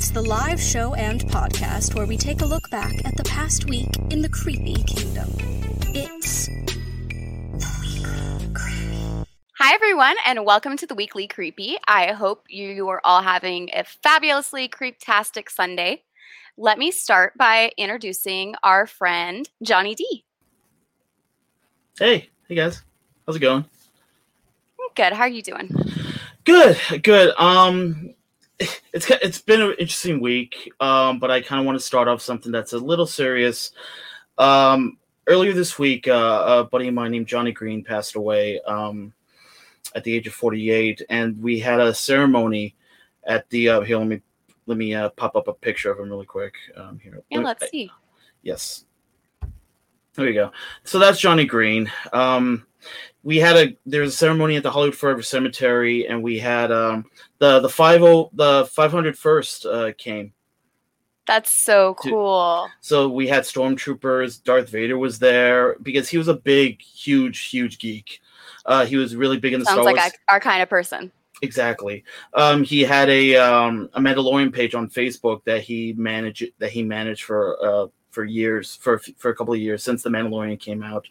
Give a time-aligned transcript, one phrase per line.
[0.00, 3.68] It's the live show and podcast where we take a look back at the past
[3.68, 5.28] week in the Creepy Kingdom.
[5.88, 9.28] It's the Weekly Creepy.
[9.58, 11.76] Hi, everyone, and welcome to the Weekly Creepy.
[11.86, 16.02] I hope you are all having a fabulously creeptastic Sunday.
[16.56, 20.24] Let me start by introducing our friend, Johnny D.
[21.98, 22.80] Hey, hey guys,
[23.26, 23.66] how's it going?
[24.94, 25.12] Good.
[25.12, 25.70] How are you doing?
[26.44, 27.34] Good, good.
[27.38, 28.14] Um,
[28.92, 30.72] it's it's been an interesting week.
[30.80, 33.72] Um, but I kind of want to start off something that's a little serious.
[34.38, 38.60] Um, earlier this week, uh, a buddy of mine named Johnny Green passed away.
[38.66, 39.12] Um,
[39.94, 42.76] at the age of forty-eight, and we had a ceremony
[43.24, 43.68] at the.
[43.68, 44.20] Uh, here, let me
[44.66, 46.54] let me uh, pop up a picture of him really quick.
[46.76, 47.22] Um, here.
[47.30, 47.90] Yeah, let, let's see.
[48.42, 48.84] Yes.
[50.14, 50.52] There you go.
[50.84, 51.90] So that's Johnny Green.
[53.22, 56.72] We had a there was a ceremony at the Hollywood Forever Cemetery, and we had
[56.72, 57.04] um,
[57.38, 60.32] the the five oh the five hundred first uh, came.
[61.26, 62.68] That's so cool.
[62.80, 64.42] So we had stormtroopers.
[64.42, 68.20] Darth Vader was there because he was a big, huge, huge geek.
[68.66, 70.12] Uh, he was really big in the Sounds Star like Wars.
[70.28, 71.12] I- our kind of person.
[71.42, 72.04] Exactly.
[72.34, 76.82] Um, he had a um, a Mandalorian page on Facebook that he managed that he
[76.82, 80.82] managed for uh, for years for for a couple of years since the Mandalorian came
[80.82, 81.06] out.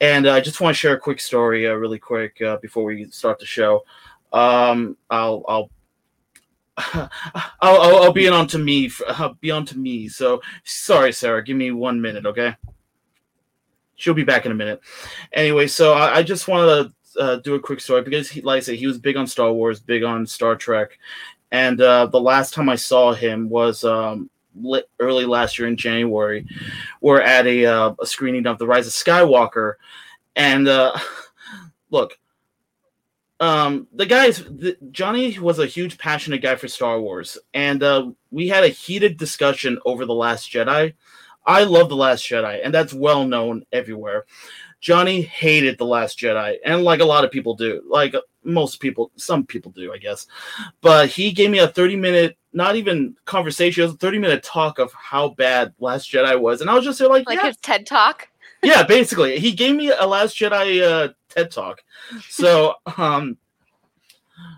[0.00, 3.08] And I just want to share a quick story, uh, really quick, uh, before we
[3.10, 3.84] start the show.
[4.32, 5.70] Um, I'll I'll.
[6.94, 7.10] I'll,
[7.60, 8.90] I'll, I'll be on to me.
[9.40, 10.08] be on to me.
[10.08, 11.42] So sorry, Sarah.
[11.42, 12.54] Give me one minute, okay?
[13.96, 14.80] She'll be back in a minute.
[15.32, 18.58] Anyway, so I, I just wanted to uh, do a quick story because, he, like
[18.58, 20.98] I said, he was big on Star Wars, big on Star Trek,
[21.50, 24.30] and uh, the last time I saw him was um,
[25.00, 26.46] early last year in January.
[27.00, 29.74] We're at a, uh, a screening of The Rise of Skywalker,
[30.36, 30.98] and uh,
[31.90, 32.18] look,
[33.40, 38.10] um, the guys, the, Johnny was a huge passionate guy for Star Wars, and uh,
[38.30, 40.94] we had a heated discussion over The Last Jedi.
[41.46, 44.26] I love The Last Jedi, and that's well known everywhere.
[44.80, 49.12] Johnny hated The Last Jedi, and like a lot of people do, like most people,
[49.16, 50.26] some people do, I guess.
[50.80, 54.42] But he gave me a 30 minute, not even conversation, it was a 30 minute
[54.42, 56.60] talk of how bad Last Jedi was.
[56.60, 58.28] And I was just there like, Like yeah, his TED Talk.
[58.64, 59.38] yeah, basically.
[59.38, 61.82] He gave me a Last Jedi uh, TED talk.
[62.28, 63.38] So, um,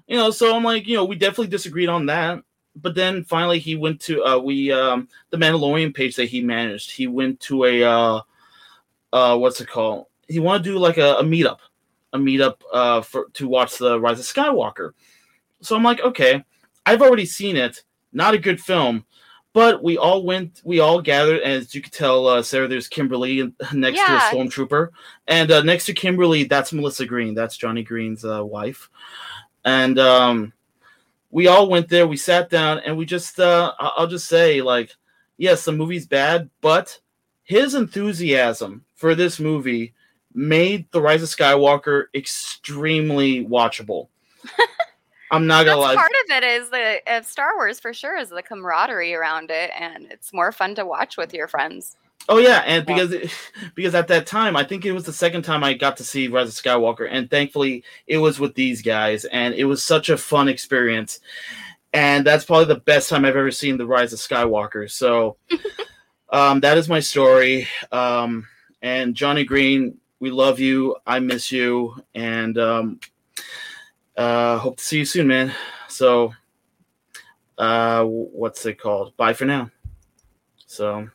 [0.09, 2.43] you know, so I'm like, you know, we definitely disagreed on that.
[2.75, 6.93] But then finally, he went to uh, we um, the Mandalorian page that he managed.
[6.93, 8.21] He went to a uh,
[9.13, 10.07] uh, what's it called?
[10.27, 11.59] He wanted to do like a, a meetup,
[12.15, 14.93] a meetup uh, for to watch the Rise of Skywalker.
[15.61, 16.43] So I'm like, okay,
[16.87, 17.83] I've already seen it.
[18.13, 19.05] Not a good film,
[19.53, 20.61] but we all went.
[20.65, 22.69] We all gathered, as you could tell, uh, Sarah.
[22.69, 24.07] There's Kimberly next Yeah.
[24.07, 24.89] to a stormtrooper,
[25.29, 27.35] and uh, next to Kimberly, that's Melissa Green.
[27.35, 28.91] That's Johnny Green's uh, wife,
[29.65, 30.53] and um,
[31.31, 32.07] we all went there.
[32.07, 34.95] We sat down, and we just, uh, I'll just say, like,
[35.37, 36.99] yes, the movie's bad, but
[37.45, 39.95] his enthusiasm for this movie
[40.35, 44.09] made the Rise of Skywalker extremely watchable.
[45.31, 45.95] I'm not gonna lie.
[45.95, 49.71] part of it is the of Star Wars for sure is the camaraderie around it,
[49.79, 51.97] and it's more fun to watch with your friends.
[52.29, 52.95] Oh yeah, and Yeah.
[53.07, 53.33] because
[53.75, 56.29] because at that time, I think it was the second time I got to see
[56.29, 60.17] Rise of Skywalker, and thankfully it was with these guys, and it was such a
[60.17, 61.21] fun experience.
[61.93, 64.89] And that's probably the best time I've ever seen the Rise of Skywalker.
[64.89, 65.37] So
[66.31, 67.67] um, that is my story.
[67.91, 68.47] Um,
[68.83, 70.97] and Johnny Green, we love you.
[71.07, 73.01] I miss you, and um,
[74.21, 75.53] uh, hope to see you soon, man.
[75.89, 76.35] So,
[77.59, 79.17] uh, what's it called?
[79.17, 79.71] Bye for now.
[80.67, 81.09] So.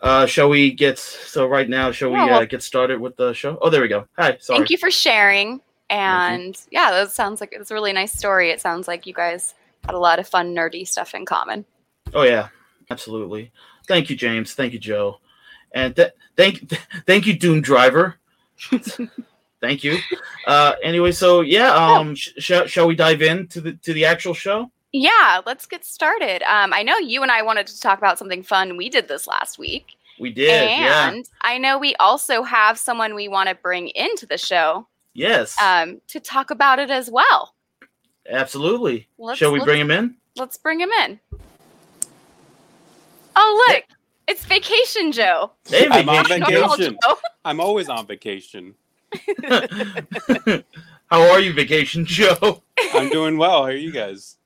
[0.00, 1.90] Uh, shall we get so right now?
[1.90, 3.56] Shall Yeah, we well- uh, get started with the show?
[3.62, 4.06] Oh, there we go.
[4.18, 4.58] Hi, sorry.
[4.58, 5.60] Thank you for sharing.
[5.88, 8.50] And yeah, that sounds like it's a really nice story.
[8.50, 9.54] It sounds like you guys
[9.84, 11.64] had a lot of fun, nerdy stuff in common.
[12.12, 12.48] Oh yeah,
[12.90, 13.50] absolutely.
[13.88, 14.52] Thank you, James.
[14.54, 15.20] Thank you, Joe,
[15.72, 16.68] and th- thank
[17.06, 18.16] thank you, Doom Driver.
[19.64, 19.98] thank you.
[20.46, 24.34] Uh, anyway, so yeah, um, sh- sh- shall we dive into the to the actual
[24.34, 24.70] show?
[24.92, 26.42] Yeah, let's get started.
[26.42, 29.26] Um, I know you and I wanted to talk about something fun we did this
[29.26, 29.96] last week.
[30.20, 31.08] We did, yeah.
[31.08, 35.60] and I know we also have someone we want to bring into the show Yes,
[35.60, 37.54] um, to talk about it as well.
[38.30, 39.08] absolutely.
[39.18, 40.16] Let's- shall we let's- bring him in?
[40.36, 41.18] Let's bring him in.
[43.36, 43.84] Oh, look.
[44.26, 45.52] It's Vacation Joe.
[45.68, 46.40] Hey, I'm on vacation.
[46.40, 46.98] Normal vacation.
[47.04, 47.16] Joe.
[47.44, 48.74] I'm always on vacation.
[51.10, 52.62] How are you, Vacation Joe?
[52.94, 53.58] I'm doing well.
[53.58, 54.36] How are you guys?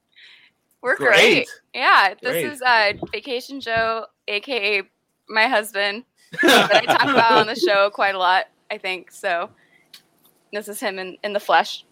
[0.82, 1.48] We're great.
[1.74, 2.44] Yeah, this Great.
[2.46, 4.82] is uh, Vacation Joe, aka
[5.28, 6.04] my husband,
[6.42, 8.46] that I talk about on the show quite a lot.
[8.70, 9.50] I think so.
[10.52, 11.84] This is him in, in the flesh,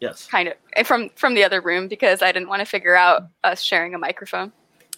[0.00, 0.26] Yes.
[0.26, 3.28] kind of eh, from from the other room because I didn't want to figure out
[3.44, 4.52] us sharing a microphone.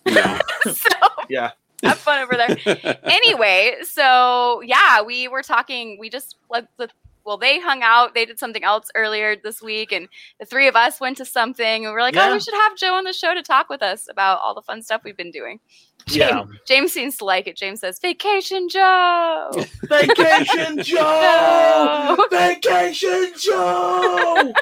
[0.06, 0.40] Yeah.
[0.64, 0.88] so
[1.28, 1.50] Yeah.
[1.82, 2.99] have fun over there.
[3.05, 5.99] anyway, so yeah, we were talking.
[6.00, 6.88] We just let the
[7.26, 8.14] well, they hung out.
[8.14, 10.08] They did something else earlier this week, and
[10.38, 11.84] the three of us went to something.
[11.84, 13.82] And we are like, oh, we should have Joe on the show to talk with
[13.82, 15.58] us about all the fun stuff we've been doing.
[16.06, 16.44] James, Yeah.
[16.67, 17.56] James seems to like it.
[17.56, 19.50] James says, "Vacation Joe."
[19.88, 22.17] Vacation Joe!
[22.31, 24.52] Vacation Joe!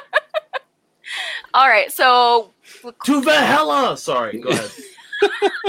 [1.53, 2.51] all right, so
[3.03, 3.95] to Valhalla!
[3.95, 4.71] Sorry, go ahead.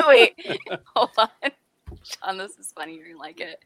[0.09, 0.35] wait,
[0.95, 1.29] hold on,
[2.03, 2.39] John.
[2.39, 2.95] This is funny.
[2.97, 3.63] You're gonna like it.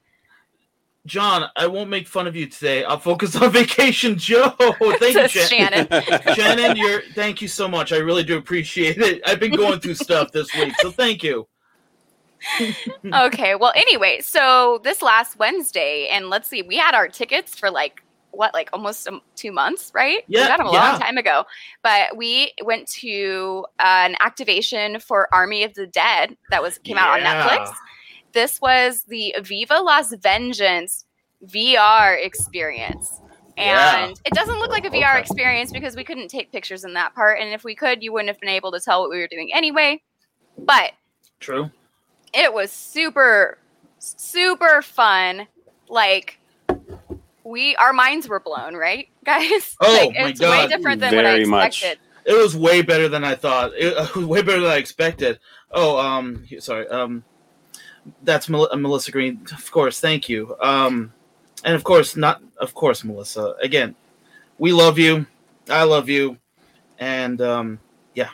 [1.11, 2.85] John, I won't make fun of you today.
[2.85, 4.55] I'll focus on Vacation Joe.
[4.81, 5.89] Thank you, Shannon.
[6.37, 6.77] Shannon.
[6.77, 7.93] You're thank you so much.
[7.93, 9.21] I really do appreciate it.
[9.27, 11.49] I've been going through stuff this week, so thank you.
[13.13, 13.57] okay.
[13.57, 18.05] Well, anyway, so this last Wednesday, and let's see, we had our tickets for like
[18.31, 20.23] what, like almost two months, right?
[20.29, 20.91] Yeah, we got them a yeah.
[20.93, 21.45] long time ago.
[21.83, 26.99] But we went to uh, an activation for Army of the Dead that was came
[26.99, 27.75] out on Netflix.
[28.33, 31.05] This was the Viva Las Vengeance
[31.47, 33.21] VR experience.
[33.57, 34.05] Yeah.
[34.07, 35.21] And it doesn't look like a VR Okay.
[35.21, 37.41] experience because we couldn't take pictures in that part.
[37.41, 39.51] And if we could, you wouldn't have been able to tell what we were doing
[39.53, 40.03] anyway.
[40.59, 40.93] But
[41.41, 41.71] True.
[42.33, 43.59] it was super
[43.99, 45.47] super fun
[45.89, 46.39] like
[47.45, 50.51] we our minds were blown right guys Oh, like my it's God.
[50.51, 51.83] way different than what i Very much.
[51.83, 53.73] expected It was way better than I thought.
[53.75, 55.39] It, it was way better than I expected.
[55.71, 56.87] Oh, um, sorry.
[56.89, 57.25] Um,
[58.23, 59.41] that's Mel- uh, Melissa Green.
[59.53, 60.57] Of course, thank you.
[60.61, 61.13] Um,
[61.65, 63.55] and of course, not of course, Melissa.
[63.63, 63.95] Again,
[64.59, 65.27] we love you.
[65.69, 66.37] I love you,
[66.99, 67.79] and um,
[68.15, 68.31] yeah.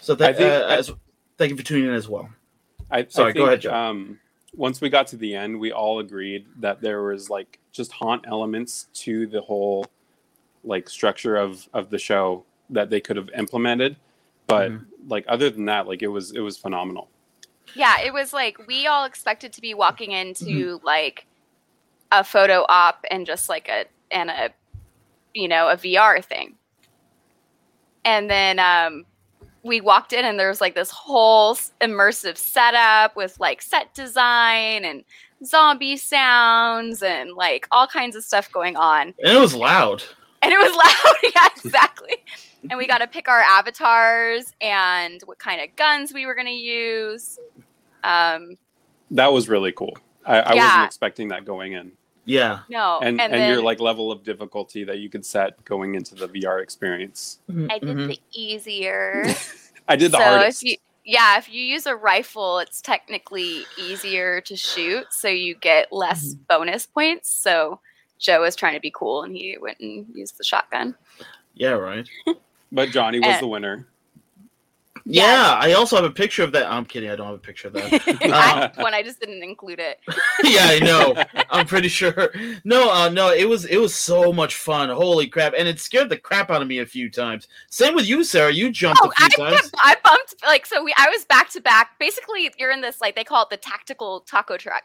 [0.00, 0.92] So that, think- uh, as,
[1.38, 2.28] thank you for tuning in as well.
[2.90, 3.74] I, Sorry, I go ahead, think, Joe.
[3.74, 4.18] Um,
[4.54, 8.24] once we got to the end, we all agreed that there was like just haunt
[8.26, 9.86] elements to the whole
[10.64, 13.96] like structure of of the show that they could have implemented.
[14.46, 15.08] But Mm-hmm.
[15.08, 17.08] like other than that, like it was it was phenomenal.
[17.74, 20.86] Yeah it was like we all expected to be walking into Mm-hmm.
[20.86, 21.26] like
[22.12, 24.50] a photo op and just like a and a
[25.34, 26.56] you know a vr thing
[28.04, 29.04] and then um
[29.62, 34.84] we walked in and there was like this whole immersive setup with like set design
[34.84, 35.04] and
[35.44, 40.02] zombie sounds and like all kinds of stuff going on And it was loud.
[40.42, 42.16] And it was loud yeah exactly
[42.70, 46.46] and we got to pick our avatars and what kind of guns we were going
[46.46, 47.38] to use
[48.04, 48.56] um
[49.10, 49.96] That was really cool.
[50.24, 50.64] I, I Yeah.
[50.66, 51.92] wasn't expecting that going in,
[52.26, 52.60] Yeah.
[52.68, 56.14] no and and, then your like level of difficulty that you could set going into
[56.14, 57.40] the VR experience.
[57.70, 58.08] i did Mhm.
[58.08, 59.24] the easier
[59.88, 60.62] I did the so hardest.
[60.62, 65.54] if you yeah if you use a rifle it's technically easier to shoot so you
[65.56, 66.42] get less Mm-hmm.
[66.48, 67.80] bonus points so
[68.20, 70.94] joe was trying to be cool and he went and used the shotgun
[71.54, 71.70] Yeah.
[71.72, 72.08] Right.
[72.72, 73.86] but Johnny was Uh, the winner.
[75.06, 75.56] Yeah.
[75.58, 76.70] I also have a picture of that.
[76.70, 77.10] I'm kidding.
[77.10, 77.92] I don't have a picture of that.
[78.22, 78.36] I
[78.70, 79.98] had one i just didn't include it
[80.44, 81.14] yeah, I know.
[81.50, 82.30] I'm pretty sure.
[82.64, 84.88] No, uh, no, it was it was so much fun.
[84.90, 85.54] Holy crap!
[85.56, 87.48] And it scared the crap out of me a few times.
[87.70, 88.52] Same with you, Sarah.
[88.52, 89.70] You jumped Oh, a few I, times.
[89.76, 90.84] I bumped like so.
[90.84, 91.98] We I was back to back.
[91.98, 94.84] Basically, you're in this like they call it the tactical taco truck,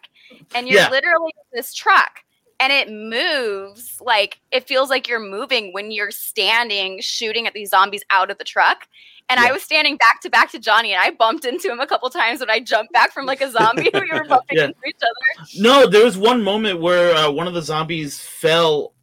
[0.55, 0.89] and you're Yeah.
[0.89, 2.19] literally in this truck,
[2.65, 7.69] and it moves like it feels like you're moving when you're standing shooting at these
[7.69, 8.87] zombies out of the truck.
[9.29, 11.87] And I was standing back to back to Johnny, and I bumped into him a
[11.87, 13.89] couple times when I jumped back from like a zombie.
[13.93, 14.65] we were bumping Yeah.
[14.65, 15.47] into each other.
[15.57, 18.93] No, there was one moment where uh, one of the zombies fell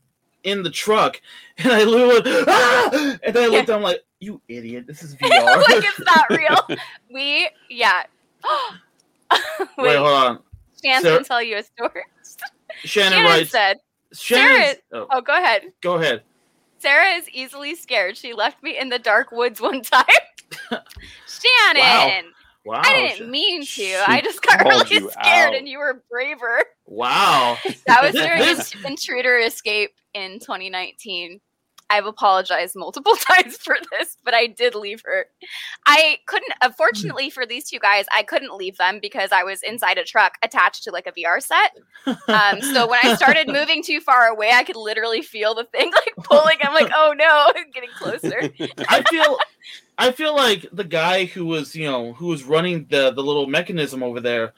[0.44, 1.20] in the truck,
[1.58, 3.16] and I literally went, ah!
[3.24, 3.68] and then I looked.
[3.70, 4.86] I'm like, "You idiot!
[4.86, 5.28] This is VR."
[5.68, 6.78] like it's not real.
[7.12, 8.04] We yeah.
[9.30, 9.40] Wait,
[9.78, 10.38] Wait, hold on.
[10.84, 12.02] Chance Sarah- can tell you a story.
[12.84, 13.50] Shannon, Shannon writes.
[13.50, 13.76] said,
[14.12, 16.22] Shannon, Sarah- oh, "Oh, go ahead." go ahead.
[16.78, 18.16] Sarah is easily scared.
[18.16, 20.04] She left me in the dark woods one time.
[21.26, 22.32] Shannon,
[22.64, 22.80] Wow.
[22.84, 24.04] I didn't mean to.
[24.06, 25.54] I just got really scared, out.
[25.56, 26.64] and you were braver.
[26.86, 27.56] Wow.
[27.86, 31.40] That was during This- Intruder Escape in 2019.
[31.92, 35.26] I've apologized multiple times for this, but I did leave her.
[35.86, 39.98] I couldn't, unfortunately for these two guys, I couldn't leave them because I was inside
[39.98, 41.76] a truck attached to like a VR set.
[42.06, 45.92] Um, so when I started moving too far away, I could literally feel the thing
[46.16, 46.56] like pulling.
[46.62, 48.50] I'm like, oh no, I'm getting closer.
[48.88, 49.38] I feel
[49.98, 53.46] I feel like the guy who was, you know, who was running the the little
[53.46, 54.54] mechanism over there,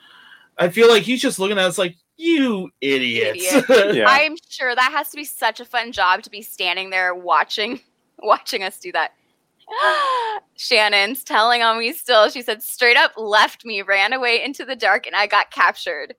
[0.57, 3.69] I feel like he's just looking at us like you idiots.
[3.95, 4.07] Yeah.
[4.09, 7.81] I'm sure that has to be such a fun job to be standing there watching
[8.19, 9.13] watching us do that.
[10.57, 12.29] Shannon's telling on me still.
[12.31, 16.15] She said straight up left me, ran away into the dark, and I got captured.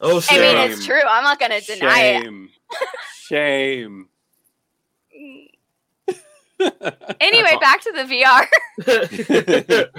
[0.00, 1.00] oh, I mean, it's true.
[1.06, 2.22] I'm not gonna deny it.
[2.22, 2.48] Shame.
[3.14, 4.08] Shame.
[7.20, 9.90] Anyway, back to the VR.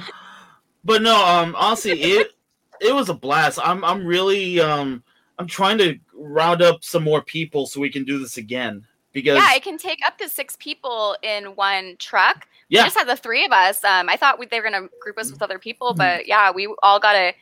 [0.84, 2.34] but no, um, honestly, it
[2.82, 3.60] it was a blast.
[3.64, 5.04] I'm I'm really um
[5.40, 9.38] I'm trying to round up some more people so we can do this again because
[9.38, 12.48] yeah, it can take up to six people in one truck.
[12.70, 13.84] yeah, We just had the three of us.
[13.84, 16.74] Um, I thought we, they were gonna group us with other people, but yeah, we
[16.84, 17.34] all got to.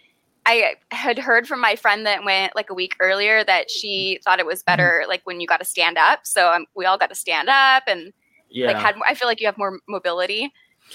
[0.46, 4.40] I had heard from my friend that went like a week earlier that she thought
[4.40, 6.26] it was better like when you got to stand up.
[6.26, 8.14] So um, we all got to stand up and
[8.50, 8.96] yeah, like had.
[9.08, 10.52] I feel like you have more mobility.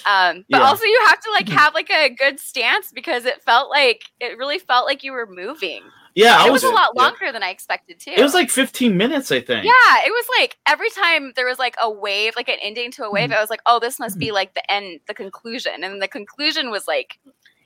[0.06, 0.64] Um, but Yeah.
[0.64, 4.36] also you have to like have like a good stance because it felt like it
[4.38, 5.82] really felt like you were moving.
[6.14, 6.46] yeah.
[6.46, 7.02] It was, a lot yeah.
[7.02, 8.12] longer than I expected too.
[8.16, 9.64] It was like 15 minutes, I think.
[9.64, 13.04] Yeah, it was like every time there was like a wave, like an ending to
[13.04, 13.38] a wave, Mm-hmm.
[13.38, 15.82] I was like, oh, this must be like the end, the conclusion.
[15.84, 17.18] And the conclusion was like,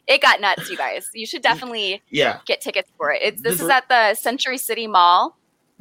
[0.06, 1.11] it got nuts, you guys.
[1.12, 2.38] You should definitely Yeah.
[2.47, 3.20] get tickets for it.
[3.23, 5.37] It's, this is was- at the Century City Mall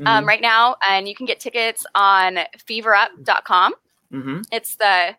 [0.05, 0.27] um, Mhm.
[0.27, 2.39] right now, and you can get tickets on
[2.69, 3.73] feverup.com.
[4.13, 4.43] Mhm.
[4.51, 5.15] It's the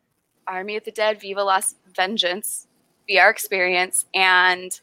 [0.49, 2.67] Army of the Dead Viva Las Vengeance
[3.09, 4.07] VR experience.
[4.15, 4.79] And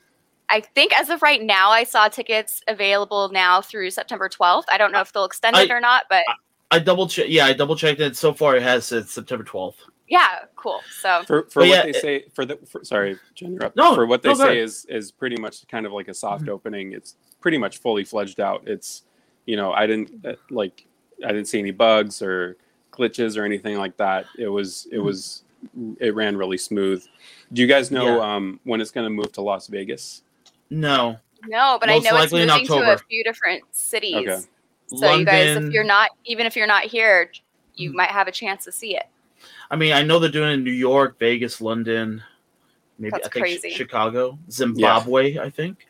[0.50, 4.66] I think as of right now, I saw tickets available now through September 12th.
[4.72, 6.24] I don't know if they'll extend it I- or not, but
[6.72, 7.26] I double check.
[7.30, 8.18] Yeah, I double checked it.
[8.18, 9.76] So far, it has said September 12th.
[10.08, 10.82] yeah, cool.
[11.02, 13.76] So for for what yeah, they it- say for the for, sorry to interrupt.
[13.76, 16.46] No, for what they no, say is is pretty much kind of like a soft
[16.46, 16.50] Mhm.
[16.50, 16.94] opening.
[16.94, 18.68] It's pretty much fully fledged out.
[18.68, 19.04] It's
[19.46, 20.86] you know I didn't uh, like
[21.24, 22.58] I didn't see any bugs or
[22.92, 24.26] glitches or anything like that.
[24.38, 25.04] It was it Mhm.
[25.04, 25.44] was
[26.00, 27.06] it ran really smooth.
[27.54, 28.36] Do you guys know Yeah.
[28.36, 30.24] um, when it's going to move to Las Vegas?
[30.70, 31.18] No.
[31.48, 34.16] no, but I know it's moving to a few different cities.
[34.16, 34.40] Okay.
[34.88, 37.32] So you guys, if you're not, even if you're not here,
[37.76, 37.96] you Mhm.
[37.96, 39.06] might have a chance to see it.
[39.70, 42.24] I mean, I know they're doing it in New York, Vegas, London,
[43.00, 43.70] maybe That's I think Chi- crazy.
[43.72, 45.88] Chicago, Zimbabwe, I think.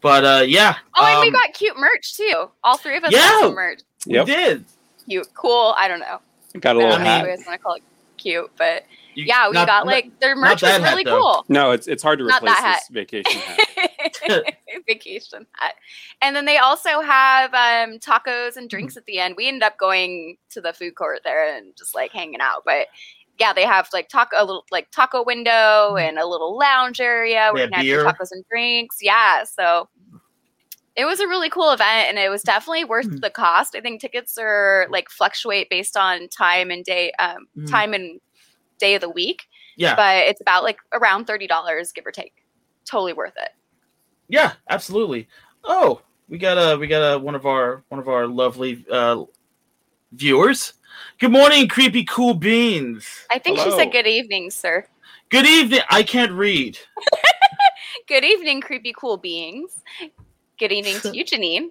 [0.00, 0.76] But uh yeah.
[0.96, 2.50] Oh, and we um, got cute merch too.
[2.62, 3.18] All three of us Yeah.
[3.18, 3.80] got some merch.
[4.06, 4.64] we did.
[5.08, 5.74] Cute, cool.
[5.76, 6.20] I don't know.
[6.60, 7.20] Got a little don't know hat.
[7.24, 7.82] if you guys want to call it
[8.16, 11.04] cute, but You- yeah, we not- got not- like their merch was that hat, really
[11.04, 11.44] cool.
[11.48, 14.44] No, it's it's hard to Not replace that this vacation hat.
[14.86, 15.74] vacation hat.
[16.22, 19.34] And then they also have um, tacos and drinks at the end.
[19.36, 22.62] We ended up going to the food court there and just like hanging out.
[22.64, 22.88] But
[23.38, 27.50] yeah, they have like taco, a little like taco window and a little lounge area.
[27.52, 28.96] Where you can have your tacos and drinks.
[29.00, 29.88] Yeah, so
[30.98, 33.20] it was a really cool event and it was definitely worth Mhm.
[33.20, 33.76] the cost.
[33.76, 37.70] I think tickets are like fluctuate based on time and day, um, Mhm.
[37.70, 38.20] time and
[38.78, 39.94] day of the week, Yeah.
[39.94, 42.34] but it's about like around thirty dollars, give or take.
[42.84, 43.50] Totally worth it.
[44.28, 45.28] Yeah, absolutely.
[45.62, 49.24] Oh, we got a we got a one of our one of our lovely uh
[50.12, 50.74] viewers.
[51.20, 53.06] Good morning, creepy cool beans.
[53.30, 54.84] I think she said good evening, sir.
[55.28, 55.80] Good evening.
[55.90, 56.76] I can't read.
[58.08, 59.82] Good evening, creepy cool beings.
[60.58, 61.68] Good evening to you, Janine.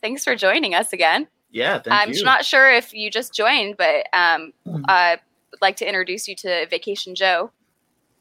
[0.00, 1.28] Thanks for joining us again.
[1.50, 2.22] Yeah, thank I'm you.
[2.24, 4.52] not sure if you just joined, but um,
[4.88, 5.16] uh,
[5.50, 7.50] would like to introduce you to Vacation Joe.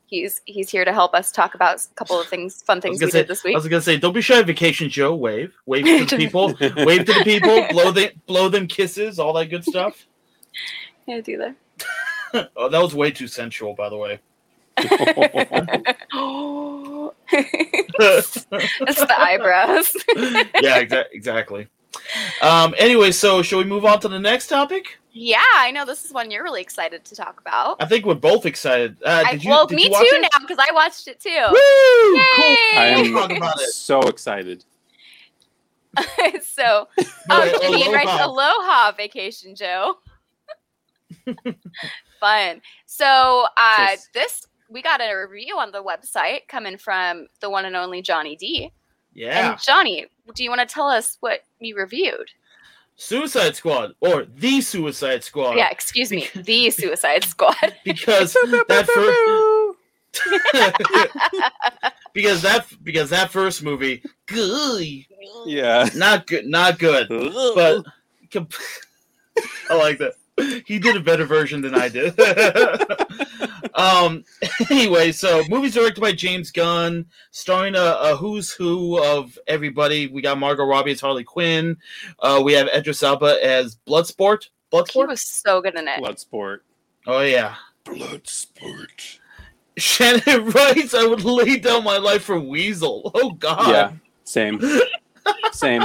[0.08, 3.12] He's he's here to help us talk about a couple of things, fun things we
[3.12, 3.54] say- did this week.
[3.56, 5.16] I was gonna say, don't be shy, Vacation Joe.
[5.16, 6.48] Wave, wave to the people,
[6.78, 10.06] wave to the people, blow the blow them kisses, all that good stuff.
[11.08, 11.38] Yeah, do
[12.34, 12.52] that.
[12.56, 14.20] oh, that was way too sensual, by the way.
[18.02, 19.92] It's the eyebrows.
[20.62, 21.68] yeah, exa- exactly.
[22.42, 22.74] Um.
[22.78, 25.00] Anyway, so shall we move on to the next topic?
[25.12, 27.82] yeah, I know this is one you're really excited to talk about.
[27.82, 28.98] I think we're both excited.
[29.04, 30.22] Uh, I, you, well, did me you watch too it?
[30.22, 31.30] now because I watched it too.
[31.30, 32.22] Woo!
[32.36, 32.56] Cool.
[32.80, 33.70] I am about it.
[33.70, 34.64] so excited.
[36.44, 38.26] so, No, oh, Janine writes aloha.
[38.26, 39.96] Aloha Vacation Joe.
[42.20, 42.62] Fun.
[42.86, 47.66] So, uh, Just- this we got a review on the website coming from the one
[47.66, 48.72] and only Johnny D.
[49.14, 49.52] Yeah.
[49.52, 52.30] And Johnny, do you want to tell us what you reviewed?
[52.96, 55.56] Suicide Squad or the Suicide Squad.
[55.56, 57.56] yeah, excuse me, the Suicide Squad.
[57.86, 59.78] Because that first
[62.14, 65.06] because that because that first movie, good,
[65.46, 65.88] Yeah.
[65.96, 67.08] not good, not good.
[67.10, 67.84] But
[68.32, 68.48] com-
[69.70, 70.14] I like that.
[70.66, 72.20] He did a better version than I did.
[73.76, 74.24] um.
[74.70, 80.08] Anyway, so movie's directed by James Gunn, starring a, a who's who of everybody.
[80.08, 81.78] We got Margot Robbie as Harley Quinn.
[82.20, 84.44] Uh, we have Idris Elba as Bloodsport.
[84.70, 85.08] He Bloodsport.
[85.08, 86.02] was so good in it.
[86.02, 86.60] Bloodsport.
[87.08, 87.56] Oh yeah.
[87.86, 89.20] Bloodsport.
[89.78, 93.70] Shannon writes, "I would lay down my life for Weasel." Oh God.
[93.70, 93.92] Yeah,
[94.26, 94.62] same,
[95.52, 95.84] same.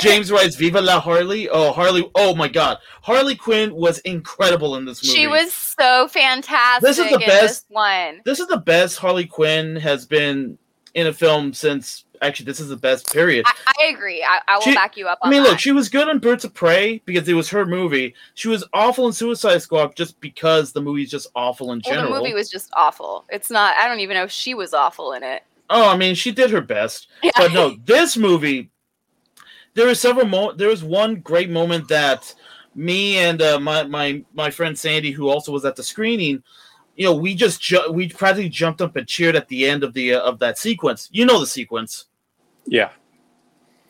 [0.00, 2.10] James writes, "Viva la Harley." Oh, Harley!
[2.14, 5.18] Oh my God, Harley Quinn was incredible in this movie.
[5.18, 6.86] She was so fantastic.
[6.88, 8.20] This is the in best- this one.
[8.24, 10.58] This is the best Harley Quinn has been
[10.94, 12.04] in a film since.
[12.20, 13.46] Actually, this is the best period.
[13.46, 14.24] I, I agree.
[14.28, 15.50] I, I will She- back you up I mean, that.
[15.50, 18.12] look, she was good in Birds of Prey because it was her movie.
[18.34, 22.14] She was awful in Suicide Squad just because the movie's just awful in well, general.
[22.14, 23.24] the movie was just awful.
[23.28, 23.76] It's not.
[23.76, 25.44] I don't even know if she was awful in it.
[25.70, 27.06] oh, I mean, she did her best.
[27.22, 27.30] Yeah.
[27.36, 28.68] But no, this movie,
[29.78, 32.34] there were several mo- There was one great moment that
[32.74, 36.42] me and uh, my my my friend Sandy, who also was at the screening,
[36.96, 39.94] you know, we just ju- we practically jumped up and cheered at the end of
[39.94, 41.08] the uh, of that sequence.
[41.12, 42.06] You know the sequence.
[42.66, 42.90] Yeah,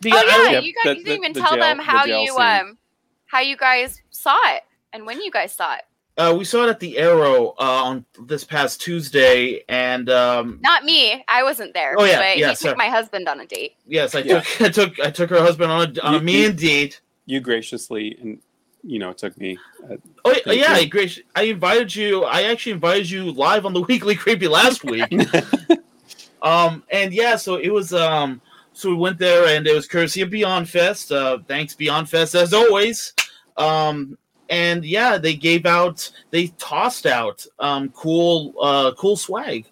[0.00, 1.78] Because oh I- yeah, you guys the- you didn't the- even the tell jail- them
[1.78, 2.42] how jail you scene.
[2.60, 2.78] um
[3.26, 5.82] how you guys saw it and when you guys saw it.
[6.18, 10.82] Uh, we saw it at the Aero uh, on this past Tuesday, and um, Not
[10.84, 11.24] me.
[11.28, 11.94] I wasn't there.
[11.96, 12.72] Oh, yeah, but yeah, he sorry.
[12.72, 13.76] took my husband on a date.
[13.86, 14.40] yes, I Yeah.
[14.40, 17.00] took I took I took her husband on a, on a me you- and date.
[17.26, 18.40] you graciously and
[18.82, 19.58] you know took me.
[19.88, 19.94] Uh,
[20.24, 20.72] Oh Thank yeah.
[20.72, 21.10] I agree.
[21.36, 22.24] I invited you.
[22.24, 25.04] I actually invited you live on the Weekly Creepy last week.
[26.42, 27.92] um, and yeah, so it was.
[27.92, 28.40] Um,
[28.72, 31.10] so we went there, and it was courtesy of Beyond Fest.
[31.12, 33.12] Uh, thanks Beyond Fest as always.
[33.56, 34.16] Um,
[34.48, 36.10] and yeah, they gave out.
[36.30, 39.66] They tossed out um cool uh cool swag.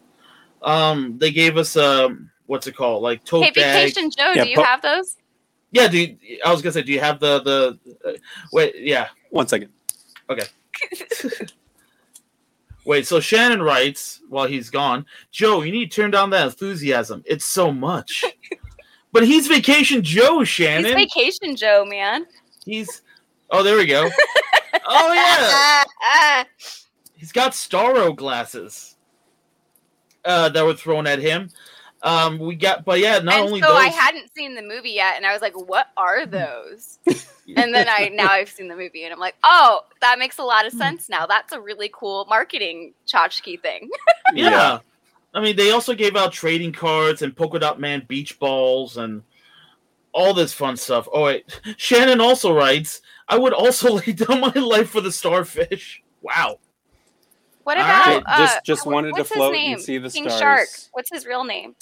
[0.62, 3.88] Um, they gave us um what's it called like tote Hey, bag.
[3.88, 5.16] Vacation Joe, Yeah, do you po- have those?
[5.72, 7.78] Yeah, do you, I was gonna say, do you have the the
[8.08, 8.12] uh,
[8.52, 8.74] wait?
[8.78, 9.70] Yeah, One second.
[10.28, 10.44] Okay.
[12.84, 17.22] Wait, so Shannon writes while he's gone, Joe, you need to turn down that enthusiasm.
[17.26, 18.24] It's so much.
[19.12, 20.84] but he's Vacation Joe, Shannon.
[20.84, 21.08] He's Shannon.
[21.08, 22.26] Vacation Joe, man.
[22.64, 23.02] He's
[23.50, 24.08] Oh, there we go.
[24.86, 25.84] oh yeah.
[26.02, 26.44] Ah,
[27.16, 28.96] He's got Starro glasses.
[30.24, 31.50] Uh that were thrown at him.
[32.02, 34.90] Um we got but yeah, not and only so those I hadn't seen the movie
[34.90, 36.98] yet, and I was like, "What are those?"
[37.56, 40.42] and then I now I've seen the movie, and I'm like, "Oh, that makes a
[40.42, 41.26] lot of sense now.
[41.26, 43.88] That's a really cool marketing tchotchke thing."
[44.34, 44.80] yeah.
[45.32, 49.22] I mean, they also gave out trading cards and polka dot man beach balls and
[50.16, 51.08] all this fun stuff.
[51.12, 51.44] Oh wait,
[51.76, 56.58] Shannon also writes, "I would also lay down my life for the starfish." Wow.
[57.64, 59.74] What about right, uh, just- just wh- wanted to float name?
[59.74, 60.38] and see the King stars.
[60.40, 60.68] Shark.
[60.92, 61.74] What's his real name?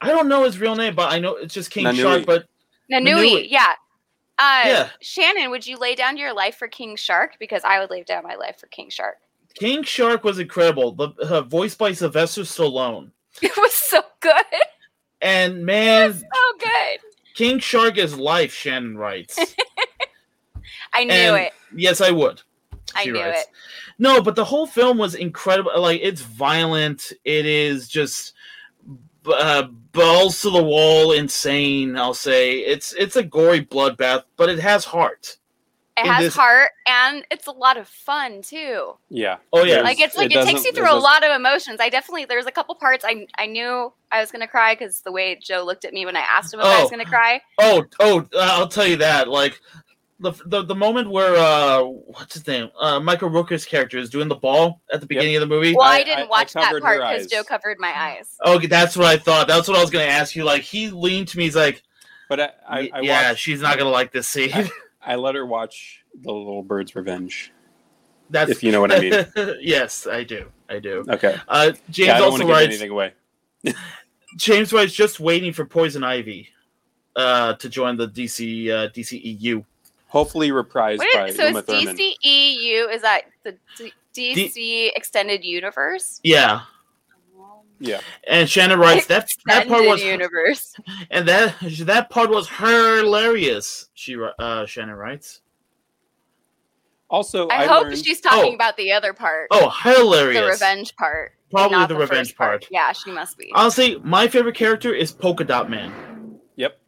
[0.00, 2.00] I don't know his real name, but I know it's just King Nanaue.
[2.02, 2.26] Shark.
[2.26, 2.46] But
[2.90, 3.20] Nanaue.
[3.42, 3.46] Nanaue.
[3.48, 3.66] Yeah.
[4.38, 4.88] Uh, Yeah.
[5.02, 7.36] Shannon, would you lay down your life for King Shark?
[7.38, 9.18] Because I would lay down my life for King Shark.
[9.54, 10.92] King Shark was incredible.
[10.92, 13.10] The uh, voiced by Sylvester Stallone,
[13.42, 14.44] It was so good.
[15.20, 16.24] and man, So
[16.58, 17.00] good.
[17.40, 18.52] King Shark is life.
[18.52, 19.38] Shannon writes.
[20.92, 21.52] I knew And- it.
[21.74, 22.42] yes, I would.
[22.94, 23.42] I knew writes.
[23.42, 23.46] it.
[23.98, 25.72] No, but the whole film was incredible.
[25.80, 27.12] Like it's violent.
[27.24, 28.34] It is just
[29.26, 31.96] uh, balls to the wall, insane.
[31.96, 35.38] I'll say it's it's a gory bloodbath, but it has heart.
[36.00, 38.94] It has this- heart and it's a lot of fun too.
[39.08, 39.36] Yeah.
[39.52, 39.80] Oh, yeah.
[39.82, 41.78] Like it's like it, takes you through a lot of emotions.
[41.80, 45.12] I definitely there's a couple parts I I knew I was gonna cry because the
[45.12, 46.90] way Joe looked at me when I asked him if I was Oh.
[46.90, 47.40] gonna cry.
[47.58, 49.28] Oh, oh, uh, I'll tell you that.
[49.28, 49.60] Like
[50.22, 52.68] the the, the moment where uh, what's his name?
[52.78, 55.74] Uh, Michael Rooker's character is doing the ball at the beginning of the movie.
[55.74, 57.26] Well, I, I- didn't I- I watch that part because.
[57.26, 58.36] Joe covered my eyes.
[58.46, 59.48] Okay, that's what I thought.
[59.48, 60.44] That's what I was gonna ask you.
[60.44, 61.44] Like he leaned to me.
[61.44, 61.82] He's like,
[62.28, 64.52] But I, I, I "Yeah, watched, she's not gonna like this scene."
[65.02, 67.52] I- I let her watch The Little Bird's Revenge.
[68.30, 69.26] that's If you know what I mean.
[69.60, 70.50] yes, I do.
[70.68, 71.04] I do.
[71.08, 71.36] Okay.
[71.48, 72.66] Uh, James Yeah, I don't also want to give writes.
[72.68, 73.12] anything away.
[74.36, 76.48] James writes just waiting for Poison Ivy
[77.16, 79.64] uh, to join the DC uh, DCEU.
[80.06, 81.96] Hopefully reprised What by is, so Uma is Thurman.
[81.96, 86.20] DCEU is that the D- DC extended universe?
[86.22, 86.60] Yeah,
[87.80, 88.00] Yeah.
[88.28, 90.74] and Shannon writes that that part was universe.
[91.10, 93.88] and that that part was hilarious.
[93.94, 95.40] She wri- uh, Shannon writes.
[97.08, 98.54] Also, I, I, hope learned, she's talking Oh.
[98.54, 99.48] about the other part.
[99.50, 100.40] Oh, hilarious!
[100.40, 101.32] the revenge part.
[101.50, 102.66] Probably not the first revenge part.
[102.70, 103.50] Yeah, she must be.
[103.52, 106.38] Honestly, my favorite character is Polka Dot Man.
[106.54, 106.78] Yep.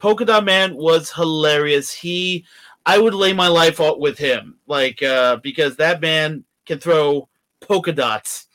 [0.00, 1.92] Polka Dot Man was hilarious.
[1.92, 2.44] He,
[2.84, 7.28] I would lay my life out with him, like uh, because that man can throw
[7.60, 8.46] polka dots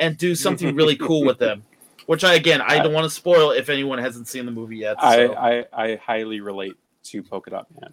[0.00, 1.62] and do something really cool with them.
[2.06, 4.96] Which I again, I don't want to spoil if anyone hasn't seen the movie yet.
[4.98, 5.34] I, so.
[5.34, 7.92] I, I highly relate to Polka Dot Man.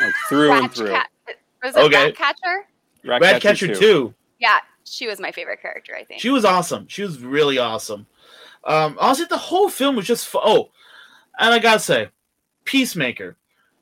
[0.00, 0.92] Like, through and through.
[0.92, 1.10] Cat-
[1.62, 2.04] Was it Okay.
[2.06, 2.66] Ratcatcher?
[3.04, 4.14] Ratcatcher two.
[4.38, 5.94] Yeah, she was my favorite character.
[5.94, 6.22] I think.
[6.22, 6.86] She was awesome.
[6.88, 8.06] She was really awesome.
[8.64, 10.70] Um, honestly, the whole film was just fu- oh,
[11.38, 12.08] and I gotta say,
[12.64, 13.36] Peacemaker.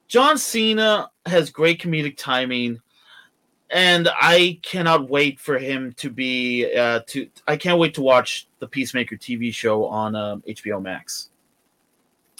[0.09, 2.81] John Cena has great comedic timing.
[3.71, 7.29] And I cannot wait for him to be uh, to.
[7.47, 11.31] I can't wait to watch the Peacemaker TV show on um, HBO Max.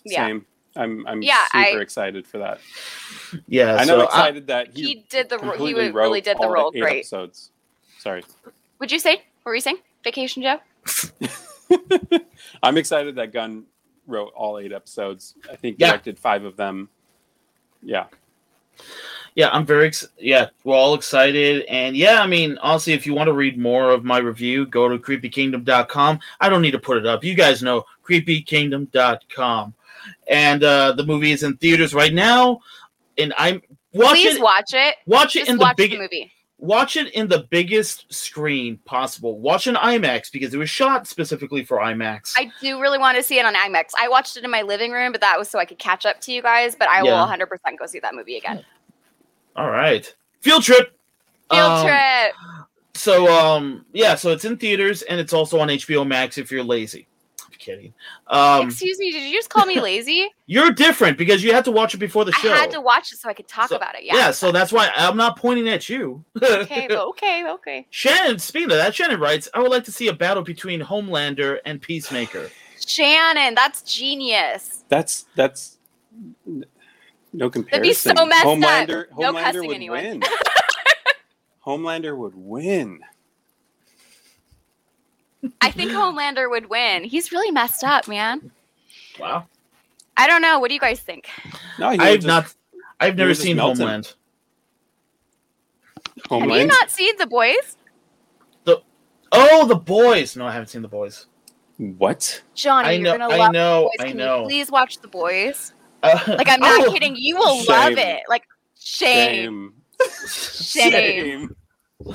[0.05, 0.27] Yeah.
[0.27, 0.47] Same.
[0.77, 2.61] I'm I'm Yeah, super I- excited for that.
[3.49, 6.21] Yeah, I so know I- excited that he, He did the ro- he wrote really
[6.21, 6.99] did the all role eight great.
[7.01, 7.51] Episodes.
[7.99, 8.23] Sorry.
[8.79, 9.17] Would you say?
[9.43, 9.79] What were you saying?
[10.05, 10.59] Vacation Joe?
[12.63, 13.65] I'm excited that Gunn
[14.07, 15.35] wrote all eight episodes.
[15.51, 15.89] I think Yeah.
[15.89, 16.89] directed five of them.
[17.83, 18.07] Yeah.
[19.35, 23.15] Yeah, I'm very ex- yeah, we're all excited, and yeah, I mean, honestly, if you
[23.15, 26.19] want to read more of my review, go to creepykingdom.com.
[26.41, 27.23] I don't need to put it up.
[27.25, 29.75] You guys know creepykingdom.com,
[30.29, 32.61] and uh, the movie is in theaters right now,
[33.17, 33.63] and I'm
[33.93, 34.43] watch Please it.
[34.43, 34.97] watch it.
[35.07, 35.91] watch it Just in the watch big.
[35.93, 36.33] the movie.
[36.59, 39.39] watch it in the biggest screen possible.
[39.39, 42.33] Watch an IMAX because it was shot specifically for IMAX.
[42.37, 43.91] I do really want to see it on IMAX.
[44.01, 46.21] I watched it in my living room, but that was so I could catch up
[46.23, 46.75] to you guys.
[46.75, 47.47] But I will 100%
[47.79, 48.65] go see that movie again.
[49.59, 50.97] All right, field trip.
[51.51, 52.35] Field Um, trip.
[52.95, 56.63] So um yeah, so it's in theaters and it's also on HBO Max if you're
[56.65, 57.07] lazy.
[57.45, 57.93] I'm kidding.
[58.27, 60.29] Um Excuse me, did you just call me lazy?
[60.47, 62.53] you're different because you had to watch it before the show.
[62.53, 64.05] I had to watch it so I could talk So- about it.
[64.05, 64.15] Yeah.
[64.17, 66.25] Yeah, so that's why I'm not pointing at you.
[66.43, 67.87] okay, okay, okay.
[67.91, 71.59] Shannon, speaking of that, Shannon writes, I would like to see a battle between Homelander
[71.65, 72.51] and Peacemaker.
[72.87, 74.85] Shannon, that's genius.
[74.89, 75.79] That's that's
[76.47, 76.65] n-
[77.33, 77.71] no comparison.
[77.71, 78.59] That'd be so messed up.
[78.89, 80.03] Homelander, No Homelander cussing would anyone.
[80.03, 80.23] win.
[81.67, 83.01] Homelander would win.
[85.61, 87.05] I think Homelander would win.
[87.05, 88.51] He's really messed up, man.
[89.21, 89.47] Wow.
[90.17, 90.59] I don't know.
[90.59, 91.29] What do you guys think?
[91.79, 92.55] No, I've just- not
[93.01, 93.79] I've never seen melt him.
[93.87, 94.15] Homeland.
[95.97, 96.69] Have you Homeland.
[96.69, 97.77] not seen The Boys?
[98.65, 98.83] The
[99.31, 100.37] Oh, the boys.
[100.37, 101.27] No, I haven't seen the boys.
[101.77, 102.43] What?
[102.57, 104.07] Johnny, I you're gonna I love know, The Boys.
[104.07, 104.39] I Can know.
[104.41, 105.73] you please watch The Boys?
[106.03, 107.17] Uh, Like I'm not oh, kidding.
[107.17, 107.67] You will Shame.
[107.67, 108.21] love it.
[108.29, 108.45] Like
[108.79, 109.75] shame,
[110.11, 111.57] Shame.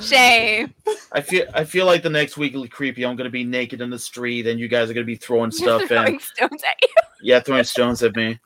[0.00, 0.74] shame.
[1.12, 3.98] I feel I feel like the next weekly creepy I'm gonna be naked in the
[3.98, 6.20] street and you guys are gonna be throwing You're stuff throwing in.
[6.20, 6.88] stones at you.
[7.22, 8.38] Yeah, throwing stones at me.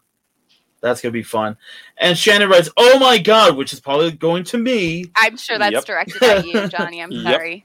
[0.81, 1.57] That's gonna be fun.
[1.98, 5.07] And Shannon writes, "Oh my god," which is probably going to me.
[5.16, 5.85] I'm sure that's Yep.
[5.85, 7.01] directed at you, Johnny.
[7.03, 7.22] I'm Yep.
[7.22, 7.64] sorry.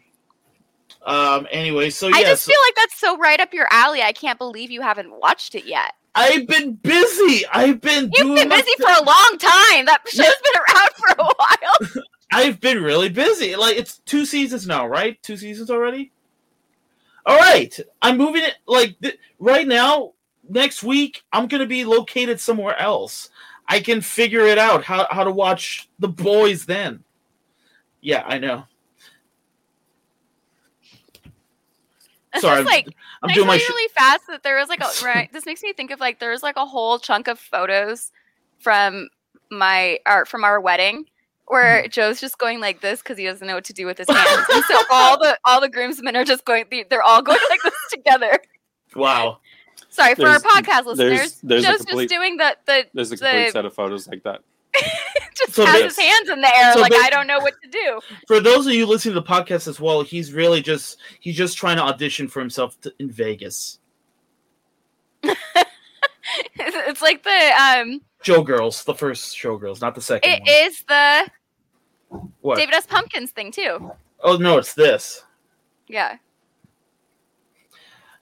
[1.05, 1.47] Um.
[1.51, 4.01] Anyway, so I yes, just feel like that's so right up your alley.
[4.01, 5.93] I can't believe you haven't watched it yet.
[6.15, 7.45] I've been busy.
[7.51, 9.85] I've been You've doing been busy for a long time.
[9.85, 12.03] That show's been around for a while.
[12.31, 13.55] I've been really busy.
[13.55, 15.21] Like it's two seasons now, right?
[15.23, 16.11] Two seasons already.
[17.25, 18.55] All right, I'm moving it.
[18.67, 20.13] Like th- right now,
[20.49, 23.29] next week, I'm gonna be located somewhere else.
[23.67, 27.03] I can figure it out how how to watch the boys then.
[28.01, 28.65] Yeah, I know.
[32.39, 32.87] Sorry, just like
[33.21, 33.57] I'm doing my.
[33.57, 35.31] Sh- really fast that there was like a right.
[35.31, 38.11] This makes me think of like there was like a whole chunk of photos
[38.59, 39.09] from
[39.51, 41.05] my art from our wedding
[41.47, 41.89] where mm-hmm.
[41.89, 44.45] Joe's just going like this because he doesn't know what to do with his hands,
[44.51, 46.65] and so all the all the groomsmen are just going.
[46.89, 48.39] They're all going like this together.
[48.95, 49.39] wow.
[49.89, 51.39] Sorry for our podcast listeners.
[51.43, 54.07] there's a Joe's complete- just doing the the There's a complete the- set of photos
[54.07, 54.41] like that.
[55.37, 57.39] just So has they- his hands in the air so like they- I don't know
[57.39, 57.99] what to do.
[58.27, 61.57] For those of you listening to the podcast as well, he's really just he's just
[61.57, 63.79] trying to audition for himself to, in Vegas.
[66.55, 68.01] It's, like the um.
[68.23, 70.49] Showgirls, the first Showgirls, not the second It one.
[70.49, 71.27] is the
[72.41, 72.57] what?
[72.57, 72.85] David S.
[72.87, 73.91] Pumpkins thing too.
[74.21, 75.23] Oh no, it's this.
[75.87, 76.17] Yeah.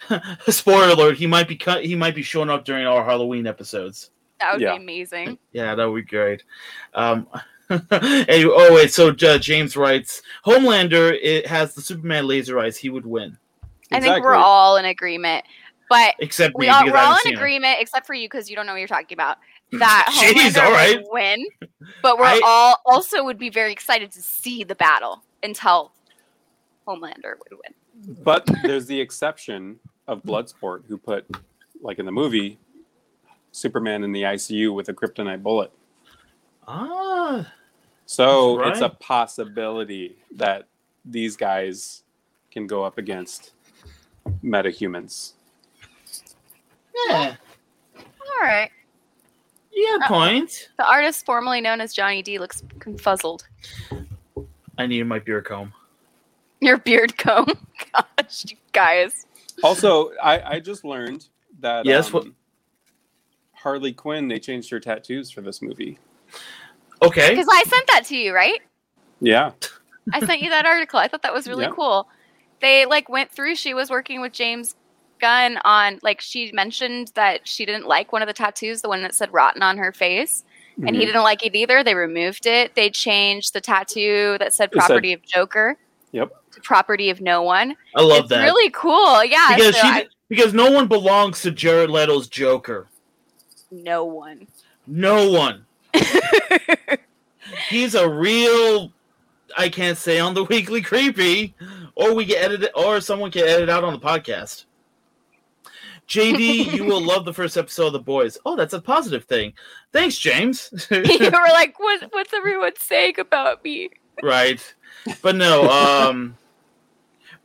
[0.48, 1.86] Spoiler alert: He might be cut.
[1.86, 4.10] He might be showing up during our Halloween episodes.
[4.42, 4.72] That would Yeah.
[4.76, 5.38] be amazing.
[5.54, 6.44] Yeah, that would be great.
[6.94, 7.28] Um,
[7.70, 12.76] anyway, oh wait, so uh, James writes, Homelander it has the Superman laser eyes.
[12.76, 13.38] He would win,
[13.92, 15.46] I think we're all in agreement.
[15.90, 17.36] But except me we all, because we're all in seen it.
[17.38, 19.38] agreement, except for you because you don't know what you're talking about.
[19.74, 20.98] That Jeez, Homelander all right.
[20.98, 21.46] would win,
[22.02, 25.94] but we're I- all also would be very excited to see the battle until
[26.88, 28.16] Homelander would win.
[28.24, 31.26] But there's the exception of Bloodsport, who put,
[31.82, 32.58] like in the movie,
[33.52, 35.72] Superman in the ICU with a kryptonite bullet.
[36.68, 37.52] Ah,
[38.06, 40.68] So That's it's a possibility that
[41.06, 42.04] these guys
[42.52, 43.52] can go up against
[44.44, 45.34] metahumans.
[47.10, 47.36] yeah,
[47.98, 48.70] All right.
[49.72, 49.98] yeah.
[50.04, 50.70] Uh, Point.
[50.78, 53.44] The artist formerly known as Johnny D looks confuzzled.
[54.78, 55.74] I need my beard comb.
[56.60, 57.48] Your beard comb.
[58.20, 59.26] Gosh, you guys.
[59.64, 61.28] Also, I, I just learned
[61.60, 62.28] that Yes, um, what-
[63.62, 66.00] Harley Quinn they changed her tattoos for this movie.
[67.02, 67.30] Okay.
[67.32, 68.62] Because I sent that to you, right?
[69.20, 69.52] Yeah,
[70.14, 71.00] I sent you that article.
[71.00, 71.72] I thought that was really Yeah.
[71.72, 72.08] cool.
[72.60, 73.56] They like went through.
[73.56, 74.76] She was working with James
[75.20, 79.04] Gunn on like she mentioned that she didn't like one of the tattoos, the one
[79.04, 80.44] that said "rotten" on her face,
[80.86, 81.06] and he Mhm.
[81.08, 81.84] didn't like it either.
[81.84, 82.74] They removed it.
[82.76, 85.78] They changed the tattoo that said It said- "property of Joker"
[86.14, 86.32] Yep.
[86.54, 89.24] to "property of no one." I love it's that really cool.
[89.24, 92.88] Yeah, because so she I- because no one belongs to Jared Leto's Joker.
[93.72, 94.48] No one.
[94.86, 95.66] No one.
[97.70, 98.92] He's a real.
[99.58, 101.56] I can't say on the weekly creepy,
[101.96, 104.66] or we get edited, or someone can edit out on the podcast.
[106.08, 108.38] JD, you will love the first episode of The Boys.
[108.46, 109.54] Oh, that's a positive thing.
[109.94, 110.72] Thanks, James.
[110.92, 112.04] you were like, "What?
[112.12, 113.90] What's everyone saying about me?"
[114.22, 114.62] right,
[115.22, 115.70] but no.
[115.70, 116.38] Um,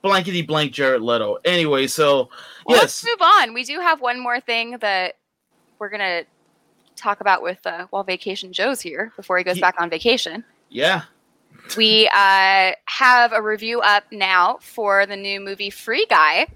[0.02, 1.38] blankety blank Jared Leto.
[1.44, 2.28] Anyway, so
[2.64, 3.54] Well, yes, let's move on.
[3.54, 5.16] We do have one more thing that
[5.78, 6.24] we're gonna
[6.96, 10.44] talk about with uh, while Vacation Joe's here before he goes Ye- back on vacation.
[10.70, 11.02] yeah,
[11.76, 16.46] We uh, have a review up now for the new movie Free Guy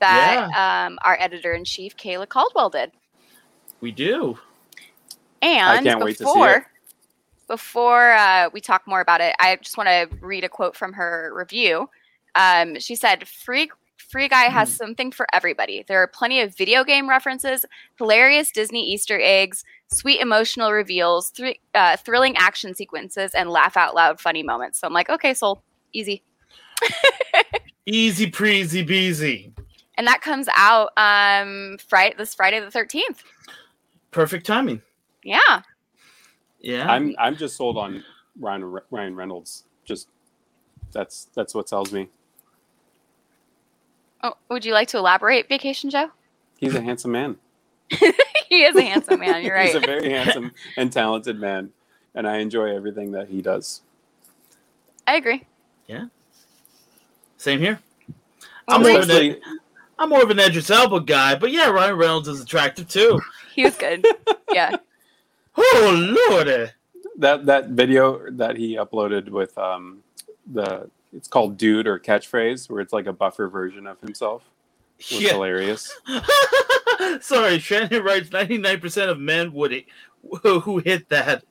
[0.00, 2.90] that um, our editor in chief Kayla Caldwell did.
[3.80, 4.38] we do.
[5.42, 6.66] And can't wait to see before
[7.48, 10.92] before uh, we talk more about it, I just want to read a quote from
[10.92, 11.90] her review.
[12.36, 15.84] Um, she said, "Free Free Guy has something for everybody.
[15.86, 17.64] There are plenty of video game references,
[17.96, 23.94] hilarious Disney Easter eggs, sweet emotional reveals, thr- uh, thrilling action sequences, and laugh out
[23.94, 25.60] loud funny moments." So I'm like, "Okay, sold,
[25.92, 26.22] easy."
[27.86, 29.52] Easy breezy beezy.
[29.96, 33.24] And that comes out um, Friday this Friday the 13th.
[34.10, 34.80] Perfect timing.
[35.24, 35.62] Yeah.
[36.60, 36.90] Yeah.
[36.90, 38.04] I'm I'm just sold on
[38.38, 39.64] Ryan Ryan Reynolds.
[39.84, 40.08] Just
[40.92, 42.08] that's that's what sells me.
[44.22, 46.10] Oh, would you like to elaborate, Vacation Joe?
[46.58, 47.36] He's a handsome man.
[48.48, 49.42] he is a handsome man.
[49.42, 49.66] You're right.
[49.72, 51.70] He's a very handsome and talented man,
[52.14, 53.80] and I enjoy everything that he does.
[55.06, 55.44] I agree.
[55.86, 56.06] Yeah.
[57.38, 57.80] Same here.
[58.68, 59.60] Well, I'm more, of Especially, an,
[59.98, 63.20] I'm more of an Idris Elba guy, but yeah, Ryan Reynolds is attractive too.
[63.52, 64.06] He was good.
[64.52, 64.76] Yeah.
[65.56, 66.70] Oh lordy!
[67.18, 70.02] that that video that he uploaded with um
[70.52, 74.42] the it's called dude or catchphrase where it's like a buffer version of himself
[74.98, 75.30] was Yeah.
[75.32, 75.92] hilarious
[77.20, 79.86] Sorry, Shannon writes 99% of men would hit,
[80.42, 81.44] who who hit that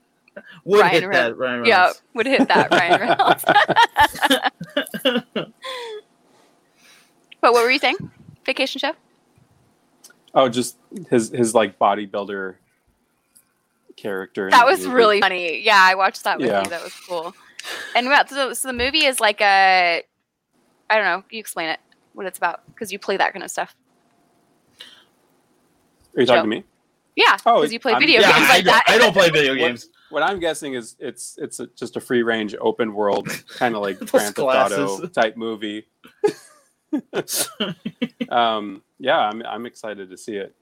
[0.63, 1.37] would Ryan hit Reynolds.
[1.37, 1.69] that Ryan Reynolds.
[1.69, 3.43] Yeah, would hit that, Ryan Reynolds.
[7.41, 7.97] but what were you saying?
[8.45, 8.93] Vacation show?
[10.35, 10.77] oh just
[11.09, 12.55] his his like bodybuilder
[13.97, 14.93] character That was movie.
[14.95, 15.61] really funny.
[15.61, 16.63] Yeah, I watched that with Yeah.
[16.63, 16.69] you.
[16.69, 17.33] That was cool.
[17.95, 20.03] And well, so, so the movie is like a,
[20.89, 21.23] I don't know.
[21.29, 21.79] You explain it,
[22.13, 23.75] what it's about, because you play that kind of stuff.
[26.15, 26.43] are you talking Joe.
[26.43, 26.63] to me
[27.15, 28.83] Yeah, Oh, because you play I'm- video yeah, games I, like don't, that.
[28.87, 29.89] I don't play video games.
[30.09, 33.81] what i'm guessing is it's it's a, just a free range open world kind of
[33.83, 35.85] like Those Grand Theft Auto type movie
[38.29, 40.55] um yeah i'm i'm excited to see it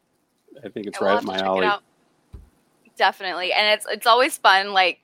[0.66, 1.70] i think it's Yeah, we'll right up my alley.
[2.98, 4.74] Definitely, and it's it's always fun.
[4.74, 5.00] Like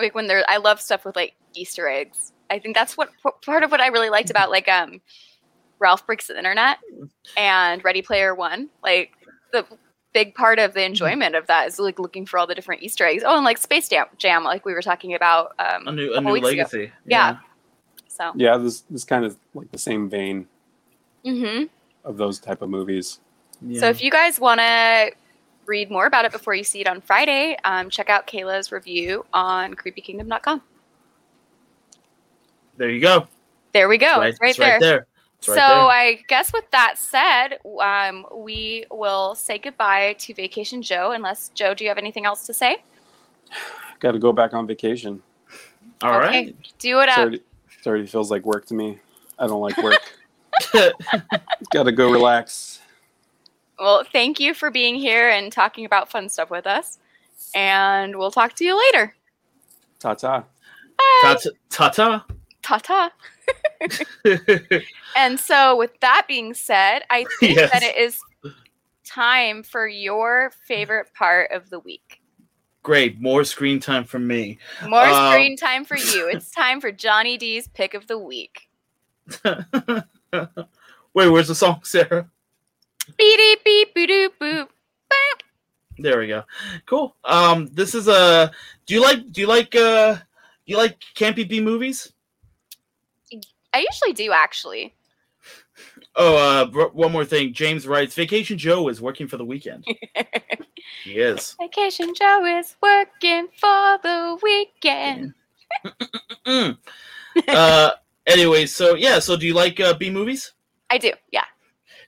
[0.00, 2.32] like when there, I love stuff with like Easter eggs.
[2.50, 3.10] I think that's what
[3.44, 5.00] part of what I really liked about like um
[5.78, 6.78] Ralph Breaks the Internet
[7.36, 8.68] and Ready Player One.
[8.82, 9.12] Like
[9.52, 9.64] the
[10.12, 13.06] big part of the enjoyment of that is like looking for all the different Easter
[13.06, 13.22] eggs.
[13.24, 15.52] Oh, and like Space Jam, Jam like we were talking about.
[15.58, 16.56] Um, A new, a new weeks ago.
[16.62, 16.92] legacy.
[17.06, 17.38] Yeah.
[18.08, 20.46] So, yeah this this kind of like the same vein
[21.24, 21.64] hmm
[22.04, 23.18] of those type of movies
[23.62, 23.80] Yeah.
[23.80, 25.12] so if you guys want to
[25.70, 29.24] read more about it before you see it on Friday, um, check out Kayla's review
[29.32, 30.60] on creepykingdom.com.
[32.76, 33.26] there you go.
[33.72, 34.20] There we go.
[34.22, 34.70] It's It's right, it's there.
[34.72, 35.06] right there.
[35.38, 35.86] It's so right there.
[35.86, 41.12] I guess with that said, um, we will say goodbye to Vacation Joe.
[41.12, 42.82] Unless Joe, do you have anything else to say?
[44.00, 45.22] got to go back on vacation
[46.02, 46.28] All right.
[46.48, 47.18] Okay, do it It's up.
[47.18, 48.98] already, it already feels like work to me
[49.38, 49.98] i don't like work
[51.70, 52.79] got to go relax
[53.80, 56.98] Well, thank you for being here and talking about fun stuff with us.
[57.54, 59.14] And we'll talk to you later.
[59.98, 60.44] ta-ta
[60.98, 61.36] Bye.
[61.70, 62.26] Ta ta.
[62.62, 63.10] Ta ta.
[65.16, 67.72] And so, with that being said, I think Yes.
[67.72, 68.20] that it is
[69.04, 72.20] time for your favorite part of the week.
[72.82, 73.20] Great.
[73.20, 74.58] More screen time for me.
[74.86, 76.28] More Um, screen time for you.
[76.32, 78.68] It's time for Johnny D's pick of the week.
[79.44, 82.28] Wait, where's the song, Sarah?
[83.16, 84.68] Beep beep beep boop boop.
[85.98, 86.44] There we go.
[86.86, 87.14] Cool.
[87.24, 88.50] Um, this is a.
[88.86, 89.30] Do you like?
[89.32, 89.74] Do you like?
[89.76, 90.20] Uh, do
[90.66, 92.12] you like campy B movies?
[93.72, 94.94] I usually do actually.
[96.16, 97.52] Oh, uh, one more thing.
[97.52, 99.84] James writes, "Vacation Joe is working for the weekend."
[101.04, 101.54] he is.
[101.60, 105.34] Vacation Joe is working for the weekend.
[106.46, 106.78] Mm.
[107.48, 107.90] uh,
[108.26, 109.20] anyway, so yeah.
[109.20, 110.52] So, do you like uh, B movies?
[110.90, 111.44] I do, yeah.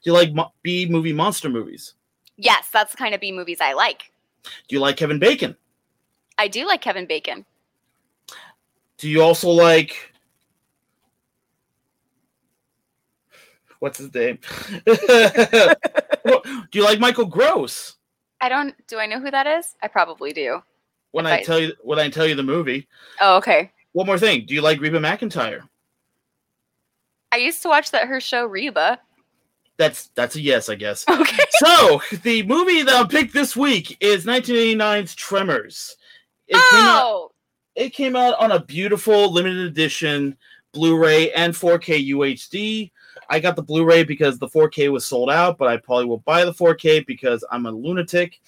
[0.03, 1.95] Do you like mo- B movie monster movies?
[2.37, 4.11] Yes, that's the kind of B movies I like.
[4.43, 5.57] Do you like Kevin Bacon?
[6.39, 7.45] I do like Kevin Bacon.
[8.99, 10.13] Do you also like
[13.79, 14.39] what's his name?
[14.87, 15.75] do
[16.73, 17.97] you like Michael Gross?
[18.41, 18.75] I don't.
[18.89, 19.75] Do I know who that is?
[19.83, 20.63] I probably do.
[21.13, 22.89] When I I- tell you when I tell you the movie.
[23.21, 23.71] Oh, okay.
[23.93, 24.47] One more thing.
[24.47, 25.61] Do you like Reba McEntire?
[27.31, 28.99] I used to watch that her show Reba.
[29.83, 31.05] That's that's a yes, I guess.
[31.09, 31.43] Okay.
[31.51, 35.97] so the movie that I picked this week is 1989's Tremors.
[36.47, 37.33] It came out oh,
[37.75, 40.37] it came out on a beautiful limited edition
[40.73, 42.93] Blu-ray and 4K UHD.
[43.29, 46.45] I got the Blu-ray because the 4K was sold out, but I probably will buy
[46.45, 48.41] the 4K because I'm a lunatic.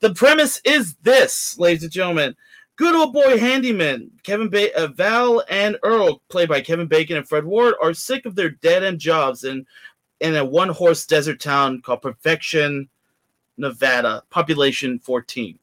[0.00, 2.34] The premise is this, ladies and gentlemen.
[2.74, 7.28] Good old boy handyman Kevin ba- uh, Val and Earl, played by Kevin Bacon and
[7.28, 9.64] Fred Ward, are sick of their dead-end jobs in
[10.22, 12.88] in a one-horse desert town called Perfection,
[13.56, 15.58] Nevada, population 14.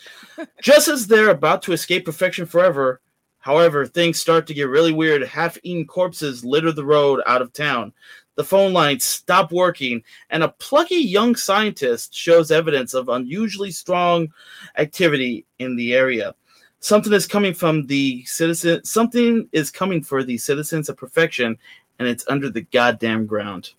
[0.62, 3.00] Just as they're about to escape perfection forever,
[3.38, 5.22] however, things start to get really weird.
[5.22, 7.92] Half eaten corpses litter the road out of town.
[8.34, 14.32] The phone lines stop working, and a plucky young scientist shows evidence of unusually strong
[14.76, 16.34] activity in the area.
[16.80, 18.84] Something is coming from the citizen.
[18.84, 21.56] Something is coming for the citizens of perfection,
[22.00, 23.74] and it's under the goddamn ground.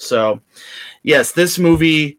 [0.00, 0.40] So,
[1.02, 2.18] yes, this movie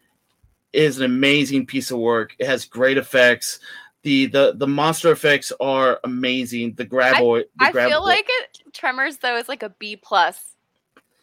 [0.72, 2.36] is an amazing piece of work.
[2.40, 3.60] It has great effects.
[4.04, 6.74] The the the monster effects are amazing.
[6.76, 8.60] The graboid, the I feel like it.
[8.74, 10.56] Tremors though is like a B plus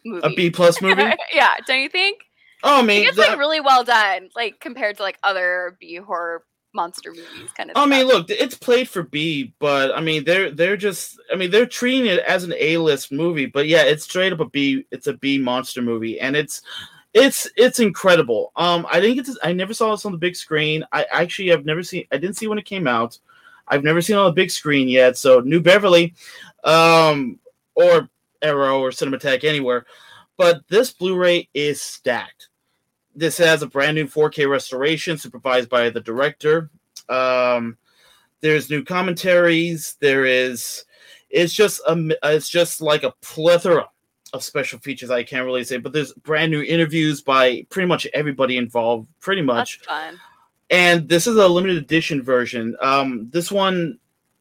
[0.05, 0.21] movie.
[0.25, 1.03] a B plus movie.
[1.33, 2.19] yeah, don't you think?
[2.63, 5.77] Oh, I I mean, it's the- like really well done, like compared to like other
[5.79, 7.77] B horror monster movies, kind of.
[7.77, 11.51] I mean, look, it's played for B, but I mean, they're they're just, I mean,
[11.51, 14.85] they're treating it as an A list movie, but yeah, it's straight up a B.
[14.91, 16.61] It's a B monster movie, and it's
[17.13, 18.51] it's it's incredible.
[18.55, 20.83] Um, I didn't get to, I never saw this on the big screen.
[20.91, 23.17] I actually have never seen, I didn't see when it came out.
[23.67, 25.17] I've never seen it on the big screen yet.
[25.17, 26.13] So New Beverly,
[26.63, 27.39] um,
[27.75, 28.09] or
[28.41, 29.85] Aero or Cinematheque anywhere,
[30.37, 32.49] but this Blu-ray is stacked.
[33.19, 36.69] This has a brand new 4K restoration supervised by the director.
[37.09, 37.77] Um,
[38.41, 39.97] there's new commentaries.
[39.99, 40.85] There is,
[41.29, 43.89] it's just a, it's just like a plethora
[44.31, 45.11] of special features.
[45.11, 49.07] I can't really say, but there's brand new interviews by pretty much everybody involved.
[49.19, 49.81] Pretty that's much
[50.69, 52.75] and this is a limited edition version.
[52.81, 53.97] Um, this one,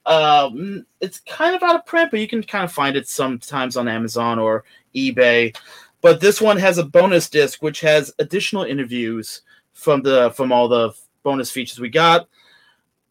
[0.07, 3.77] um, it's kind of out of print, but you can kind of find it sometimes
[3.77, 4.65] on Amazon or
[4.95, 5.57] eBay.
[6.01, 10.69] But this one has a bonus disc, which has additional interviews from the from all
[10.69, 12.29] the bonus features we got,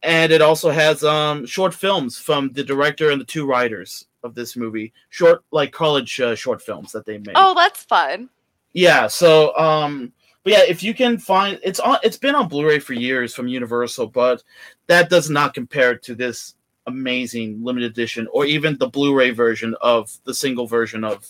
[0.02, 4.34] and it also has um, short films from the director and the two writers of
[4.34, 7.34] this movie, short like college uh, short films that they made.
[7.34, 8.28] Oh, that's fun.
[8.72, 10.12] Yeah, so um
[10.44, 13.48] but yeah, if you can find it's on it's been on Blu-ray for years from
[13.48, 14.42] Universal, but
[14.86, 16.54] that does not compare to this
[16.86, 21.28] amazing limited edition or even the Blu-ray version of the single version of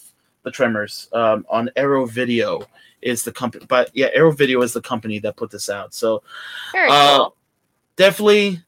[0.49, 2.63] the Tremors um, on Arrow Video
[3.03, 5.93] is the company but yeah, Arrow Video is the company that put this out.
[5.95, 6.23] So
[6.75, 7.37] Uh, cool.
[7.97, 8.63] definitely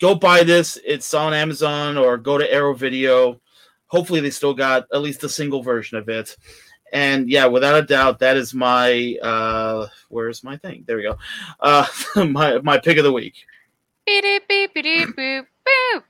[0.00, 0.76] go buy this.
[0.84, 3.40] It's on Amazon or go to Arrow Video.
[3.86, 6.36] Hopefully, they still got at least a single version of it.
[6.92, 10.84] And yeah, without a doubt, that is my uh where's my thing?
[10.86, 11.16] There we go.
[11.60, 13.34] Uh my my pick of the week.
[14.06, 16.02] Beep, beep, beep, beep, boop, boop.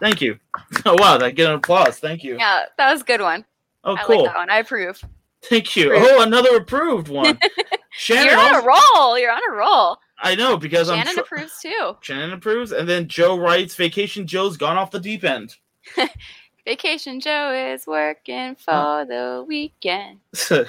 [0.00, 0.38] Thank you.
[0.86, 1.98] Oh wow, that get an applause.
[1.98, 2.36] Thank you.
[2.38, 3.44] Yeah, that was a good one.
[3.88, 4.16] Oh I cool.
[4.24, 4.50] like that one.
[4.50, 5.02] I approve.
[5.44, 5.94] Thank you.
[5.94, 6.10] Approved.
[6.10, 7.38] Oh, another approved one.
[7.90, 9.18] Shannon You're on a roll.
[9.18, 9.96] You're on a roll.
[10.18, 11.96] I know because I'm Shannon tr- approves too.
[12.02, 15.56] Shannon approves, and then Joe writes Vacation Joe's gone off the deep end.
[16.66, 20.18] Vacation Joe is working for the weekend.
[20.50, 20.66] I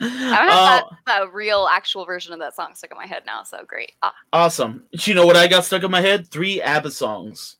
[0.00, 3.92] that, that real actual version of that song stuck in my head now, so great.
[4.02, 4.14] Ah.
[4.32, 4.84] Awesome.
[4.96, 6.28] Do you know what I got stuck in my head?
[6.28, 7.56] Three ABBA songs.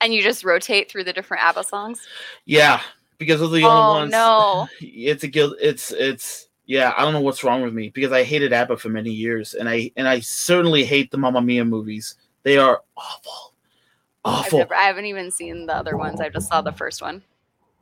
[0.00, 2.04] And you just rotate through the different ABBA songs?
[2.44, 2.80] Yeah,
[3.18, 4.12] because those are the oh, only ones.
[4.12, 4.68] no.
[4.80, 5.56] It's a guilt.
[5.60, 6.92] It's it's yeah.
[6.96, 9.68] I don't know what's wrong with me because I hated ABBA for many years, and
[9.68, 12.16] I and I certainly hate the Mamma Mia movies.
[12.42, 13.54] They are awful,
[14.24, 14.58] awful.
[14.60, 16.20] never, I haven't even seen the other ones.
[16.20, 17.22] I just saw the first one.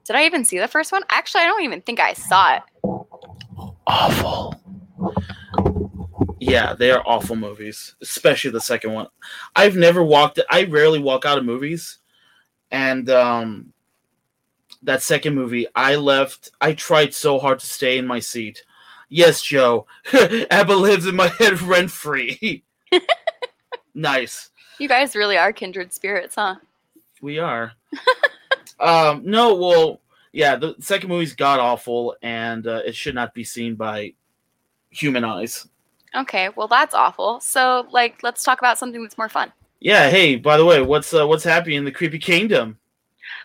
[0.05, 1.03] Did I even see the first one?
[1.11, 2.63] Actually, I don't even think I saw it.
[3.87, 4.55] awful.
[6.41, 9.07] Yeah, they are awful movies, especially the second one.
[9.57, 10.41] I've never walked.
[10.51, 11.99] I rarely walk out of movies,
[12.71, 13.73] and um,
[14.85, 16.51] that second movie, I left.
[16.61, 18.65] I tried so hard to stay in my seat.
[19.09, 19.87] Yes, Joe,
[20.51, 22.65] Abba lives in my head rent free.
[23.95, 24.51] nice.
[24.79, 26.57] You guys really are kindred spirits, huh?
[27.21, 27.73] We are.
[28.81, 30.01] um, no, well,
[30.33, 34.15] yeah, the second movie's god awful, and uh, it should not be seen by
[34.91, 35.69] human eyes.
[36.15, 37.41] Okay, well, that's awful.
[37.41, 39.53] So, like, let's talk about something that's more fun.
[39.81, 40.11] Yeah.
[40.11, 42.79] Hey, by the way, what's uh, what's happening in the creepy kingdom?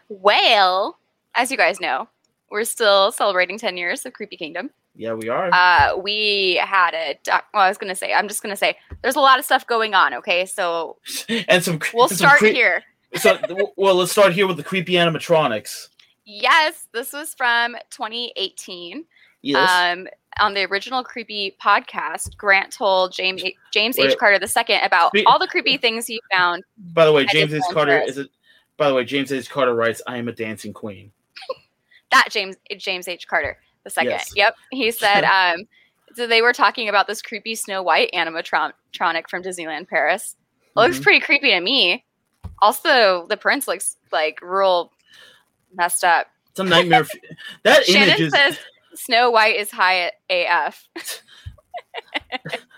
[0.07, 0.98] Well,
[1.35, 2.07] as you guys know,
[2.51, 4.69] we're still celebrating 10 years of Creepy Kingdom.
[4.95, 5.49] Yeah, we are.
[5.53, 9.15] Uh, we had a doc- well, I was gonna say, I'm just gonna say, there's
[9.15, 10.13] a lot of stuff going on.
[10.15, 10.97] Okay, so
[11.47, 11.79] and some.
[11.93, 12.83] we'll and some start cre- here.
[13.15, 13.39] So,
[13.75, 15.87] well, let's start here with the creepy animatronics.
[16.25, 19.03] Yes, this was from 2018.
[19.41, 19.67] Yes.
[19.97, 20.07] Um,
[20.39, 24.09] on the original creepy podcast, Grant told James James H.
[24.09, 24.19] Wait.
[24.19, 26.63] Carter II about Spe- all the creepy things he found.
[26.77, 27.63] by the way, James H.
[27.71, 28.29] Carter is it.
[28.77, 29.49] By the way, James H.
[29.49, 31.11] Carter writes, "I am a dancing queen."
[32.11, 33.27] That James James H.
[33.27, 34.11] Carter the second.
[34.11, 34.31] Yes.
[34.35, 35.23] Yep, he said.
[35.59, 35.65] Um,
[36.15, 40.35] so they were talking about this creepy Snow White animatronic from Disneyland Paris.
[40.63, 41.03] It looks Mhm.
[41.03, 42.03] pretty creepy to me.
[42.63, 44.91] Also, the prince looks like real
[45.75, 46.27] messed up.
[46.49, 47.01] It's a nightmare.
[47.03, 47.09] f-
[47.63, 48.33] that image Shannon is.
[48.33, 48.57] says
[48.95, 50.87] Snow White is high AF.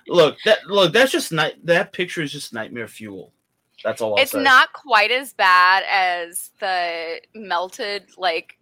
[0.07, 0.91] Look, that look.
[0.93, 1.65] That's just night.
[1.65, 3.32] That picture is just nightmare fuel.
[3.84, 4.15] That's all.
[4.15, 4.41] I'll it's say.
[4.43, 8.57] not quite as bad as the melted like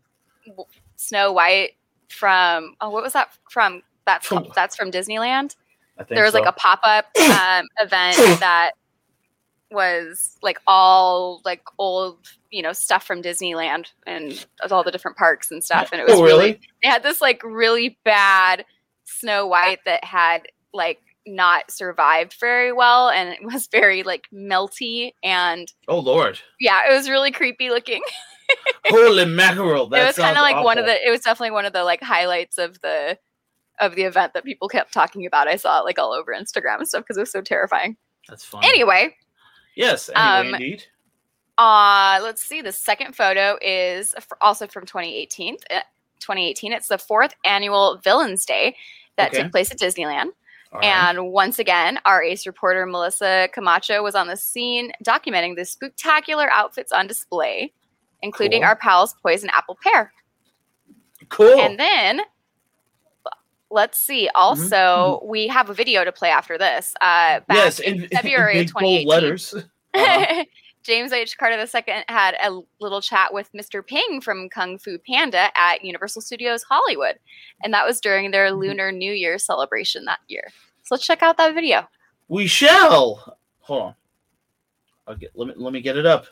[0.96, 1.72] Snow White
[2.10, 5.56] from oh what was that from that's From- that's from Disneyland.
[5.98, 8.72] I think There was like a pop up um, event that
[9.72, 12.18] was like all like old
[12.50, 16.16] you know stuff from Disneyland and all the different parks and stuff and it was
[16.16, 16.60] Oh, really really?
[16.82, 18.66] they had this like really bad
[19.04, 25.12] Snow White that had like not survived very well and it was very like melty
[25.24, 26.40] and Oh Lord!
[26.60, 28.02] yeah, it was really creepy looking.
[28.86, 29.88] Holy mackerel!
[29.90, 31.08] That it was kind of like one of the.
[31.08, 33.18] It was definitely one of the like highlights of the
[33.80, 35.48] of the event that people kept talking about.
[35.48, 37.96] I saw it like all over Instagram and stuff because it was so terrifying.
[38.28, 38.64] That's fine.
[38.66, 39.16] Anyway,
[39.76, 40.10] Yes.
[40.14, 40.86] Anyway, um, indeed.
[41.58, 42.62] uh, let's see.
[42.62, 45.58] The second photo is also from 2018.
[45.72, 45.82] uh,
[46.20, 46.74] 2018.
[46.74, 48.76] It's the fourth annual Villains Day
[49.18, 49.44] that Okay.
[49.44, 50.30] took place at Disneyland.
[50.72, 50.86] All right.
[50.88, 56.50] And once again, our ace reporter Melissa Camacho was on the scene documenting the spectacular
[56.52, 57.74] outfits on display,
[58.22, 58.68] including Cool.
[58.70, 60.12] our pals Poison Apple Pear.
[61.30, 61.60] cool.
[61.60, 62.22] And then
[63.72, 64.30] let's see.
[64.36, 66.94] Also, we have a video to play after this.
[67.02, 67.56] Uh, back Mm-hmm.
[67.56, 69.54] yes, in, February in of big bold letters.
[69.54, 70.44] Uh-huh.
[70.84, 71.38] James H.
[71.38, 73.86] Carter II had a little chat with Mr.
[73.86, 77.20] Ping from Kung Fu Panda at Universal Studios Hollywood,
[77.64, 78.60] and that was during their Mm-hmm.
[78.60, 80.50] Lunar New Year celebration that year.
[80.84, 81.88] So let's check out that video.
[82.30, 83.38] We shall.
[83.60, 83.96] Hold on.
[85.08, 85.32] I'll get.
[85.36, 85.54] Let me.
[85.58, 86.26] Let me get it up.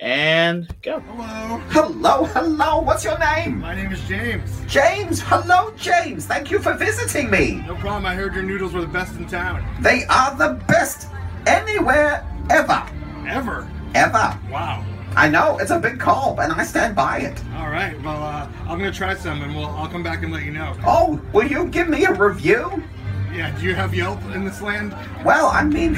[0.00, 1.00] And go.
[1.00, 3.58] Hello, Hello, hello, what's your name?
[3.58, 4.60] my name is James.
[4.68, 6.24] James, hello, James.
[6.24, 7.62] Thank you for visiting me.
[7.66, 9.64] No problem, I heard your noodles were the best in town.
[9.82, 11.08] They are the best
[11.48, 12.86] anywhere, ever.
[13.26, 13.70] Ever.
[13.94, 14.38] Ever.
[14.50, 14.84] Wow.
[15.16, 17.42] I know, it's a big call, and I stand by it.
[17.56, 20.44] All right, well, uh, I'm gonna try some and we'll, I'll come back and let
[20.44, 20.76] you know.
[20.86, 22.84] Oh, will you give me a review?
[23.32, 24.94] Yeah, do you have Yelp in this land?
[25.24, 25.96] Well, I mean,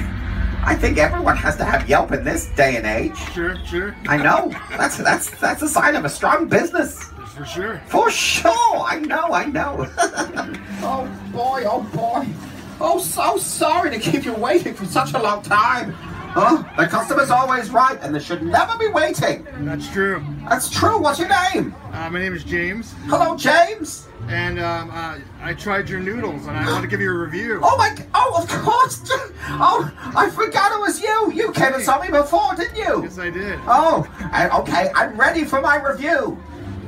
[0.63, 3.17] I think everyone has to have Yelp in this day and age.
[3.33, 3.95] Sure, sure.
[4.09, 4.51] I know.
[4.71, 7.05] That's that's that's a sign of a strong business.
[7.37, 7.81] For sure.
[7.87, 8.53] For sure.
[8.55, 9.87] I know, I know.
[10.83, 12.27] oh boy, oh boy.
[12.81, 15.95] Oh, so sorry to keep you waiting for such a long time.
[16.33, 16.63] Huh?
[16.77, 19.45] The customer's always right, and they should never be waiting.
[19.61, 20.25] That's true.
[20.49, 20.97] That's true.
[21.01, 21.75] What's your name?
[21.93, 24.07] Uh, my name is James, Hello, James.
[24.29, 27.61] and um, uh, I tried your noodles and I want to give you a review.
[27.65, 27.97] Oh my.
[28.15, 29.11] Oh, of course.
[29.53, 31.33] Oh, I forgot it was you.
[31.33, 33.03] You came and saw me before, didn't you?
[33.03, 33.59] Yes, I did.
[33.67, 34.91] Oh, I, okay.
[34.95, 36.41] I'm ready for my review.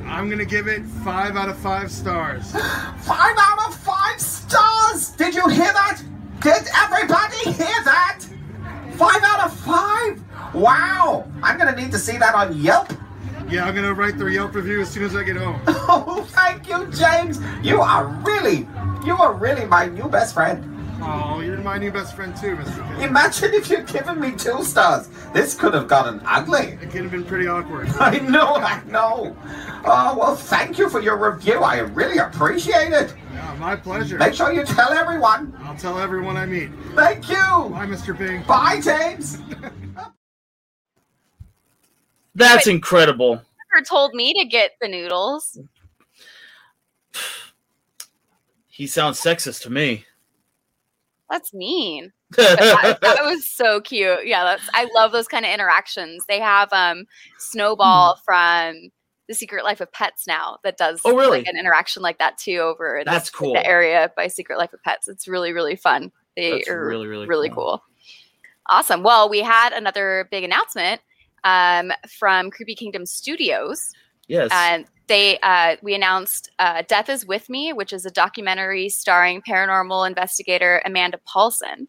[0.05, 2.51] I'm gonna give it five out of five stars.
[2.53, 5.09] Five out of five stars!
[5.09, 6.01] Did you hear that?
[6.39, 8.19] Did everybody hear that?
[8.97, 10.21] Five out of five?
[10.53, 11.27] Wow!
[11.41, 12.91] I'm gonna need to see that on Yelp.
[13.49, 15.59] Yeah, I'm gonna write the Yelp review as soon as I get home.
[15.85, 17.39] Oh, thank you, James.
[17.61, 18.67] You are really,
[19.05, 20.72] you are really my new best friend.
[21.05, 22.87] Oh, you're my new best friend too, Mr.
[22.95, 23.01] Ping.
[23.09, 25.09] Imagine if you'd given me two stars.
[25.33, 26.77] This could have gotten ugly.
[26.81, 27.87] It could have been pretty awkward.
[27.99, 29.35] I know, I know.
[29.85, 31.59] Oh, well, thank you for your review.
[31.59, 33.13] I really appreciate it.
[33.33, 34.17] Yeah, my pleasure.
[34.17, 35.53] Make sure you tell everyone.
[35.63, 36.69] I'll tell everyone I meet.
[36.95, 37.35] Thank you.
[37.35, 38.17] Bye, Mr.
[38.17, 38.43] Ping.
[38.43, 39.39] Bye, James.
[42.35, 42.75] That's Wait.
[42.75, 43.41] incredible.
[43.73, 45.59] Never told me to get the noodles.
[48.67, 50.05] He sounds sexist to me.
[51.33, 52.13] That's mean.
[52.37, 54.27] That, that was so cute.
[54.27, 56.23] Yeah, that's I love those kind of interactions.
[56.27, 57.05] They have um
[57.39, 58.91] Snowball from
[59.27, 61.01] The Secret Life of Pets now that does.
[61.03, 61.39] Oh, really?
[61.39, 63.53] like an interaction like that too over in That's cool.
[63.53, 65.07] the area by Secret Life of Pets.
[65.07, 66.11] It's really really fun.
[66.37, 67.79] They That's are really, really really cool.
[67.79, 67.83] cool.
[68.69, 69.01] Awesome.
[69.01, 71.01] Well, we had another big announcement
[71.43, 73.89] um, from Creepy Kingdom Studios.
[74.27, 74.49] yes.
[74.53, 79.41] and they uh, we announced uh, "Death Is with Me," which is a documentary starring
[79.41, 81.87] paranormal investigator Amanda Paulson,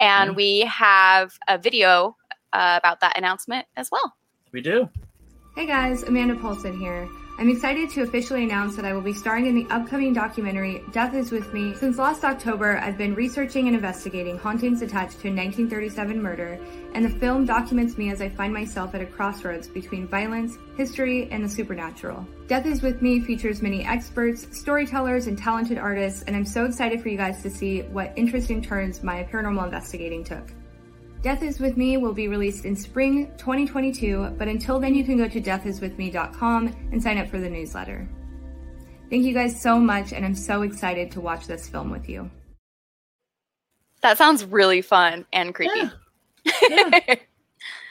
[0.00, 0.36] And Yeah.
[0.36, 2.16] we have a video
[2.52, 4.14] uh, about that announcement as well.
[4.52, 4.88] We do.
[5.54, 7.08] Hey guys, Amanda Paulson here.
[7.38, 11.12] I'm excited to officially announce that I will be starring in the upcoming documentary Death
[11.14, 11.74] is With Me.
[11.74, 16.58] Since last October, I've been researching and investigating hauntings attached to a 1937 murder,
[16.96, 21.28] and the film documents me as I find myself at a crossroads between violence, history,
[21.30, 22.26] and the supernatural.
[22.46, 27.02] Death is With Me features many experts, storytellers, and talented artists, and I'm so excited
[27.02, 30.50] for you guys to see what interesting turns my paranormal investigating took.
[31.20, 35.18] Death is With Me will be released in spring 2022, but until then, you can
[35.18, 38.08] go to deathiswithme.com and sign up for the newsletter.
[39.10, 42.30] Thank you guys so much, and I'm so excited to watch this film with you.
[44.00, 45.90] That sounds really fun and creepy.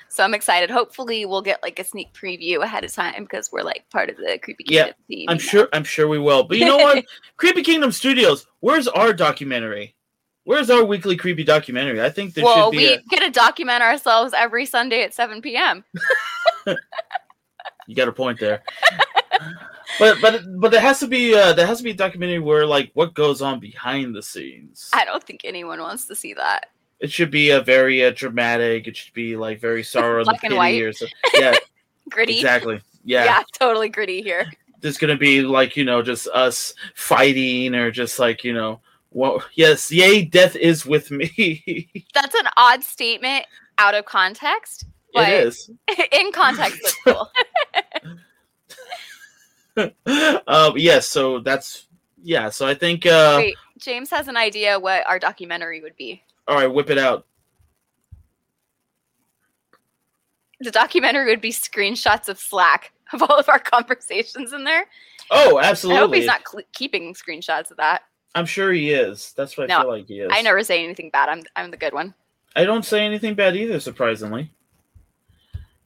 [0.10, 0.70] so I'm excited.
[0.70, 4.18] Hopefully, we'll get like a sneak preview ahead of time because we're like part of
[4.18, 5.30] the Creepy Yeah, Kingdom team.
[5.30, 5.43] I'm now.
[5.43, 5.70] sure.
[5.74, 6.43] I'm sure we will.
[6.43, 7.06] But you know what?
[7.38, 8.47] Creepy Kingdom Studios.
[8.60, 9.95] Where's our documentary?
[10.45, 12.03] Where's our weekly creepy documentary?
[12.03, 12.86] I think there well, should be.
[12.86, 15.84] Well, we A, get to document ourselves every Sunday at 7 p.m.
[17.88, 18.62] you got a point there.
[19.99, 22.66] but but but there has to be uh, there has to be a documentary where
[22.66, 24.91] like what goes on behind the scenes.
[24.93, 26.70] I don't think anyone wants to see that.
[27.00, 28.88] It should be a very uh, dramatic.
[28.88, 30.82] It should be like very sorrow Black and white.
[30.82, 31.06] or so.
[31.38, 31.56] Yeah,
[32.10, 32.36] Gritty.
[32.38, 32.82] exactly.
[33.04, 33.26] Yeah.
[33.26, 33.43] Yeah.
[33.54, 34.48] totally gritty here.
[34.82, 38.80] there's gonna be like you know just us fighting or just like you know
[39.12, 43.46] well yes yay death is with me That's an odd statement
[43.78, 44.86] out of context.
[45.14, 45.70] But it is
[46.12, 47.30] in context, it's cool.
[50.48, 51.88] um yes so that's
[52.24, 56.24] yeah so i think uh Wait, James has an idea what our documentary would be.
[56.48, 57.26] All right whip it out
[60.62, 64.86] The documentary would be screenshots of Slack of all of our conversations in there.
[65.32, 65.98] oh absolutely.
[65.98, 68.04] I hope he's not cl- keeping screenshots of that.
[68.36, 71.10] i'm sure he is that's what i feel like he is I never say anything
[71.12, 71.30] bad.
[71.30, 72.14] I'm I'm the good one.
[72.56, 74.50] I don't say anything bad either, surprisingly.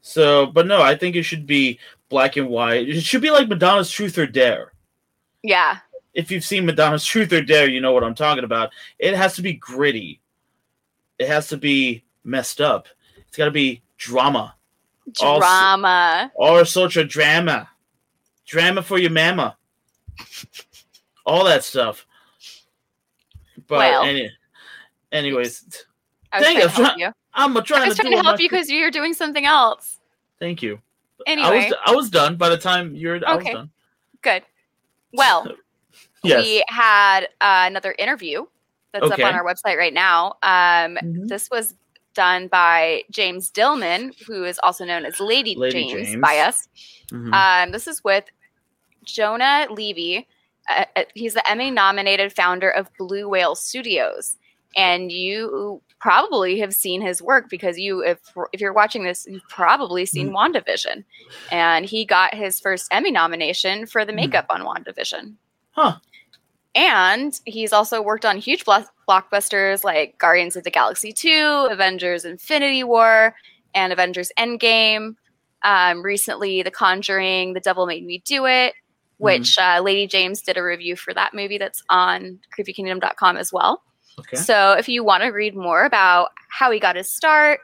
[0.02, 1.80] So, but no, I think it should be
[2.10, 2.88] black and white.
[2.88, 4.72] It should be like Madonna's Truth or Dare.
[5.42, 5.78] Yeah.
[6.14, 8.70] If you've seen Madonna's Truth or Dare, you know what I'm talking about.
[9.00, 10.22] It has to be gritty.
[11.20, 12.88] It has to be messed up.
[13.28, 14.56] It's got to be drama.
[15.14, 16.32] Drama.
[16.36, 17.70] All sorts of drama.
[18.48, 19.58] Drama for your mama.
[21.26, 22.06] All that stuff.
[23.68, 24.04] But Well.
[24.04, 24.32] any,
[25.12, 25.86] anyways,
[26.32, 27.12] I was Dang trying it, to help I'm you.
[27.34, 30.00] I'm trying I was to trying to help you because you're doing something else.
[30.40, 30.80] Thank you.
[31.28, 33.20] I Anyway, was I was done by the time you're.
[33.28, 33.54] I was Okay.
[33.54, 33.70] done.
[34.22, 34.44] good.
[35.14, 35.46] Well,
[36.24, 36.44] Yes.
[36.46, 38.46] we had uh, another interview
[38.94, 39.24] that's Okay.
[39.24, 40.34] up on our website right now.
[40.44, 41.28] Um, Mhm.
[41.28, 41.76] This was
[42.16, 46.22] done by James Dillman, who is also known as Lady, Lady James, James.
[46.22, 46.68] by us.
[47.12, 47.34] Mhm.
[47.34, 48.26] Um, this is with
[49.04, 50.28] Jonah Levy.
[50.70, 54.36] Uh, uh, he's the Emmy nominated founder of Blue Whale Studios.
[54.76, 58.20] And you probably have seen his work because you, if
[58.54, 61.04] if you're watching this, you've probably seen WandaVision.
[61.52, 65.34] And he got his first Emmy nomination for the makeup on WandaVision.
[65.72, 65.98] Huh.
[66.76, 72.84] And he's also worked on huge blockbusters like Guardians of the Galaxy 2, Avengers Infinity
[72.84, 73.36] War,
[73.74, 75.16] and Avengers Endgame.
[75.64, 78.74] Um, recently, The Conjuring, The Devil Made Me Do It,
[79.18, 83.84] which uh, Lady James did a review for that movie that's on creepykingdom.com as well.
[84.20, 84.38] Okay.
[84.38, 87.62] So if you want to read more about how he got his start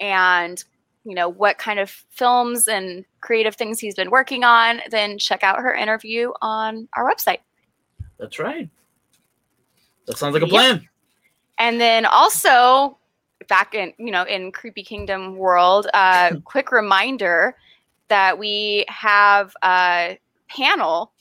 [0.00, 0.62] and
[1.04, 5.42] you know what kind of films and creative things he's been working on, then check
[5.42, 7.38] out her interview on our website.
[8.18, 8.68] That's right.
[10.06, 10.50] That sounds like a Yep.
[10.52, 10.88] plan.
[11.58, 12.98] And then also
[13.48, 17.56] back in you know in Creepy Kingdom world, uh, quick reminder
[18.08, 21.12] that we have a panel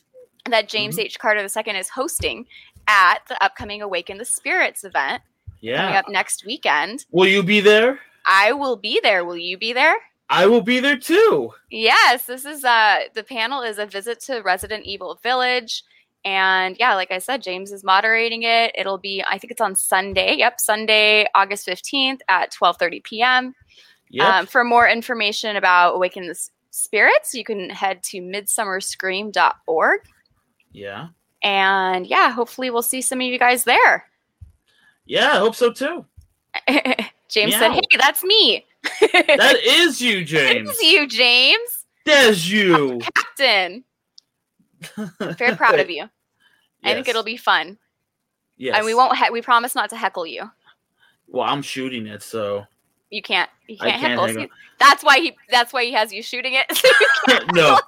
[0.50, 1.18] that James H.
[1.20, 2.46] Carter II is hosting
[2.88, 5.22] at the upcoming Awaken the Spirits event
[5.62, 6.00] coming Yeah.
[6.00, 7.06] up next weekend.
[7.12, 8.00] Will you be there?
[8.26, 9.24] I will be there.
[9.24, 9.96] Will you be there?
[10.30, 11.54] I will be there too.
[11.70, 15.84] Yes, this is uh the panel is a visit to Resident Evil Village.
[16.26, 18.72] And yeah, like I said, James is moderating it.
[18.76, 20.36] It'll be, I think it's on Sunday.
[20.38, 23.54] Yep, Sunday, August 15th at 12:30 p.m.
[24.10, 24.28] Yep.
[24.28, 30.02] Um, for more information about Awaken the Spirits, you can head to midsummerscream.org.
[30.72, 31.08] yeah.
[31.44, 34.06] And yeah, hopefully we'll see some of you guys there.
[35.06, 36.06] Yeah, I hope so too.
[37.28, 38.66] James said, "Hey, that's me."
[39.12, 40.70] That is you, James.
[40.70, 41.86] It's you, James.
[42.06, 43.00] There's you.
[43.16, 43.84] Captain.
[45.20, 46.10] Very proud of you.
[46.84, 47.78] I think it'll be fun.
[48.58, 48.76] Yes.
[48.78, 49.18] And we won't.
[49.18, 50.50] He- we promise not to heckle you.
[51.28, 52.66] Well, I'm shooting it, so
[53.10, 53.50] You can't.
[53.68, 54.28] You can't, can't heckle.
[54.30, 55.36] See, that's why he.
[55.50, 56.66] That's why he has you shooting it.
[57.54, 57.80] no.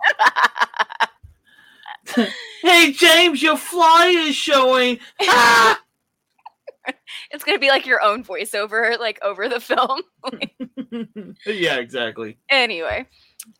[2.62, 5.00] hey, James, your fly is showing.
[5.22, 5.80] Ah!
[7.32, 10.02] it's gonna be like your own voiceover, like over the film.
[11.46, 12.38] yeah, exactly.
[12.50, 13.08] anyway,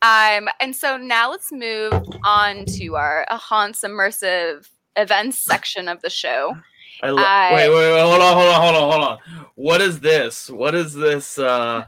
[0.02, 1.92] um, and so now let's move
[2.24, 6.56] on to our uh, haunts immersive events section of the show.
[7.02, 9.46] I lo- I- wait, wait, wait, hold on, hold on, hold on, hold on.
[9.54, 10.48] What is this?
[10.50, 11.38] What is this?
[11.38, 11.84] Uh,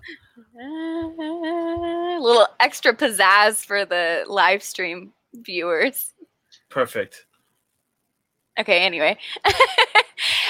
[0.61, 6.12] A little extra pizzazz for the live stream viewers.
[6.68, 7.24] perfect.
[8.59, 9.16] Okay, anyway.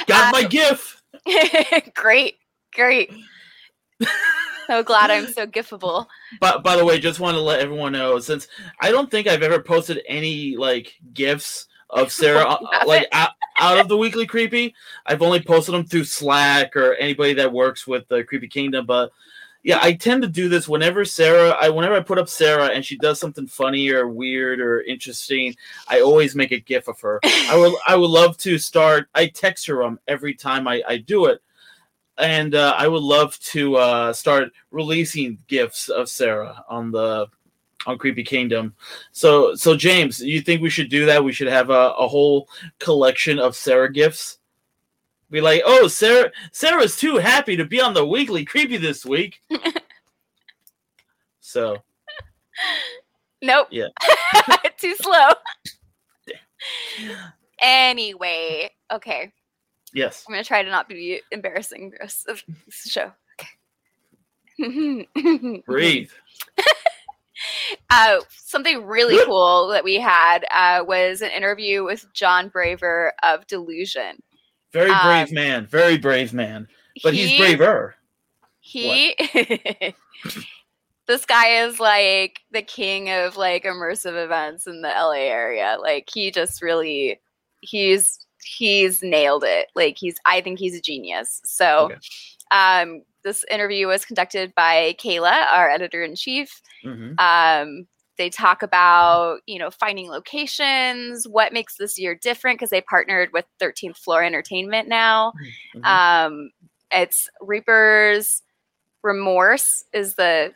[0.06, 1.02] Got my Um, GIF.
[1.94, 2.36] great,
[2.74, 3.10] great.
[4.68, 6.06] So glad I'm so gifable.
[6.40, 8.46] But by the way, just want to let everyone know since
[8.80, 13.78] I don't think I've ever posted any like gifs of Sarah uh, like out, out
[13.78, 14.74] of the weekly creepy.
[15.06, 18.86] I've only posted them through Slack or anybody that works with the Creepy Kingdom.
[18.86, 19.10] But
[19.62, 21.50] yeah, I tend to do this whenever Sarah.
[21.50, 25.56] I whenever I put up Sarah and she does something funny or weird or interesting.
[25.88, 27.20] I always make a gif of her.
[27.24, 29.08] I would I would love to start.
[29.14, 31.42] I text her um every time I I do it.
[32.18, 37.26] And uh, I would love to uh, start releasing gifts of Sarah on the
[37.86, 38.74] on Creepy Kingdom.
[39.12, 41.22] So, so James, you think we should do that?
[41.22, 42.48] We should have a, a whole
[42.80, 44.38] collection of Sarah gifts.
[45.30, 49.40] Be like, oh, Sarah, Sarah's too happy to be on the weekly creepy this week.
[51.40, 51.82] so,
[53.42, 53.68] Nope.
[53.70, 53.88] Yeah.
[54.78, 55.30] Too slow.
[57.60, 59.32] anyway, okay.
[59.94, 63.12] Yes, I'm gonna try to not be embarrassing the rest of this show.
[64.60, 65.08] Okay.
[65.66, 66.10] breathe.
[67.90, 73.46] Uh, something really cool that we had uh, was an interview with John Braver of
[73.46, 74.20] Delusion.
[74.72, 75.66] Very brave Um, man.
[75.66, 76.68] Very brave man.
[77.02, 77.94] But he's braver.
[78.60, 79.14] He,
[81.06, 85.78] this guy is like the king of like immersive events in the LA area.
[85.80, 87.20] Like he just really,
[87.60, 89.68] he's he's nailed it.
[89.74, 91.40] Like he's, I think he's a genius.
[91.44, 91.96] So, Okay.
[92.50, 96.62] um, this interview was conducted by Kayla, our editor in chief.
[96.84, 97.18] Mhm.
[97.20, 97.86] Um,
[98.16, 103.32] they talk about you know finding locations, what makes this year different because they partnered
[103.32, 105.32] with 13th Floor Entertainment now.
[105.74, 105.84] Mhm.
[105.84, 106.50] Um,
[106.90, 108.42] it's Reaper's
[109.02, 110.52] Remorse is the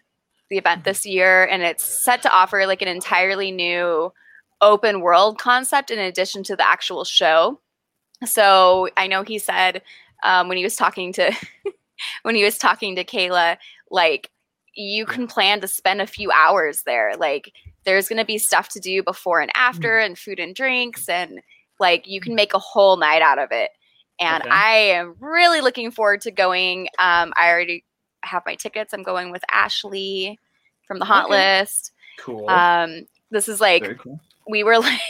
[0.50, 4.12] the event this year, and it's set to offer like an entirely new
[4.60, 7.60] open world concept in addition to the actual show.
[8.26, 9.82] So I know he said
[10.22, 11.32] um, when he was talking to
[12.22, 13.56] when he was talking to Kayla,
[13.90, 14.30] like
[14.74, 17.12] you can plan to spend a few hours there.
[17.18, 17.52] Like
[17.84, 21.40] there's going to be stuff to do before and after, and food and drinks, and
[21.80, 23.70] like you can make a whole night out of it.
[24.20, 24.50] And Okay.
[24.50, 26.88] I am really looking forward to going.
[26.98, 27.84] Um, I already
[28.22, 28.92] have my tickets.
[28.94, 30.38] I'm going with Ashley
[30.86, 31.60] from the Hot Okay.
[31.60, 31.92] List.
[32.18, 32.48] cool.
[32.48, 34.20] Um, this is like cool.
[34.48, 35.00] we were like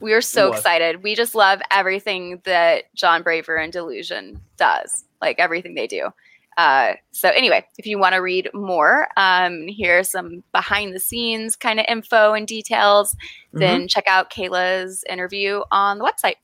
[0.00, 1.02] we were so excited.
[1.02, 6.10] We just love everything that John Braver and Delusion does, like everything they do.
[6.56, 11.56] Uh, so anyway, if you want to read more, um, here's some behind the scenes
[11.56, 13.14] kind of info and details.
[13.14, 13.58] Mm-hmm.
[13.58, 16.36] Then check out Kayla's interview on the website.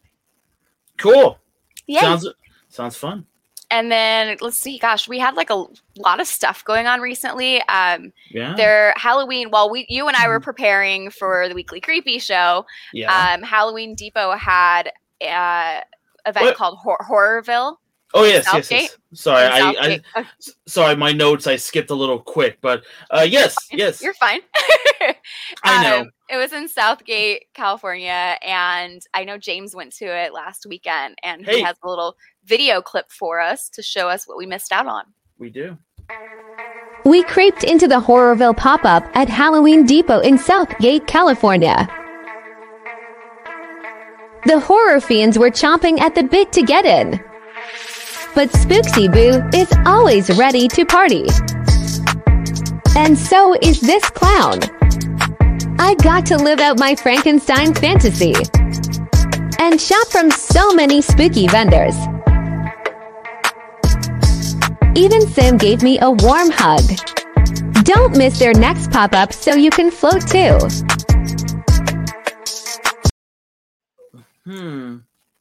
[0.98, 1.38] Cool.
[1.86, 2.00] Yeah.
[2.00, 2.28] Sounds
[2.68, 3.26] sounds fun.
[3.70, 5.64] And then let's see, gosh, we had like a
[5.96, 7.62] lot of stuff going on recently.
[7.62, 8.54] Um, Yeah.
[8.56, 9.50] their Halloween.
[9.50, 13.34] While we, you and I were preparing for the weekly creepy show, yeah.
[13.34, 14.90] um, Halloween Depot had
[15.22, 15.82] a
[16.26, 16.56] event What?
[16.56, 17.76] called Hor- Horrorville.
[18.14, 18.96] oh yes, yes, yes.
[19.14, 20.00] Sorry, I, I.
[20.20, 20.24] Uh,
[20.66, 24.02] sorry, my notes I skipped a little quick, but uh yes, yes.
[24.02, 24.40] You're fine.
[25.64, 26.00] I know.
[26.00, 30.64] Um, it was in South Gate, California, and I know James went to it last
[30.68, 31.56] weekend, and Hey.
[31.56, 34.86] he has a little video clip for us to show us what we missed out
[34.86, 35.04] on.
[35.38, 35.76] We do.
[37.04, 41.88] We creeped into the Horrorville pop up at Halloween Depot in South Gate, California.
[44.46, 47.20] The horror fiends were chomping at the bit to get in.
[48.34, 51.26] But Spooksy Boo is always ready to party.
[52.96, 54.60] And so is this clown.
[55.82, 58.34] I got to live out my Frankenstein fantasy
[59.58, 61.94] and shop from so many spooky vendors.
[64.94, 66.82] Even Sam gave me a warm hug.
[67.82, 70.58] Don't miss their next pop up so you can float too.
[74.44, 74.98] Hmm.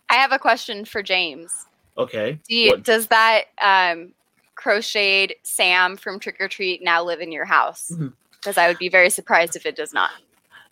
[0.10, 1.66] I have a question for James.
[1.98, 2.40] Okay.
[2.48, 4.14] Do you, does that um,
[4.56, 7.92] crocheted Sam from Trick or Treat now live in your house?
[7.94, 8.14] Mhm.
[8.32, 10.12] Because I would be very surprised if it does not.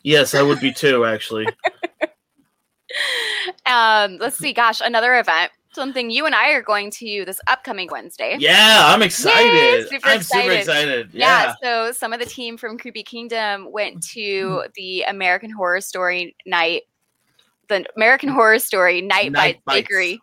[0.08, 1.48] Yes, I would be too, actually.
[3.66, 4.54] Um, let's see.
[4.54, 5.52] Gosh, another event.
[5.74, 8.38] Something you and I are going to this upcoming Wednesday.
[8.40, 9.88] Yeah, I'm excited.
[9.90, 10.60] super I'm super excited.
[10.60, 11.10] excited.
[11.14, 11.54] Yeah.
[11.62, 11.88] Yeah.
[11.88, 16.84] So some of the team from Creepy Kingdom went to the American Horror Story night,
[17.68, 19.88] the American Horror Story Night, Night Bites.
[19.88, 20.20] Bakery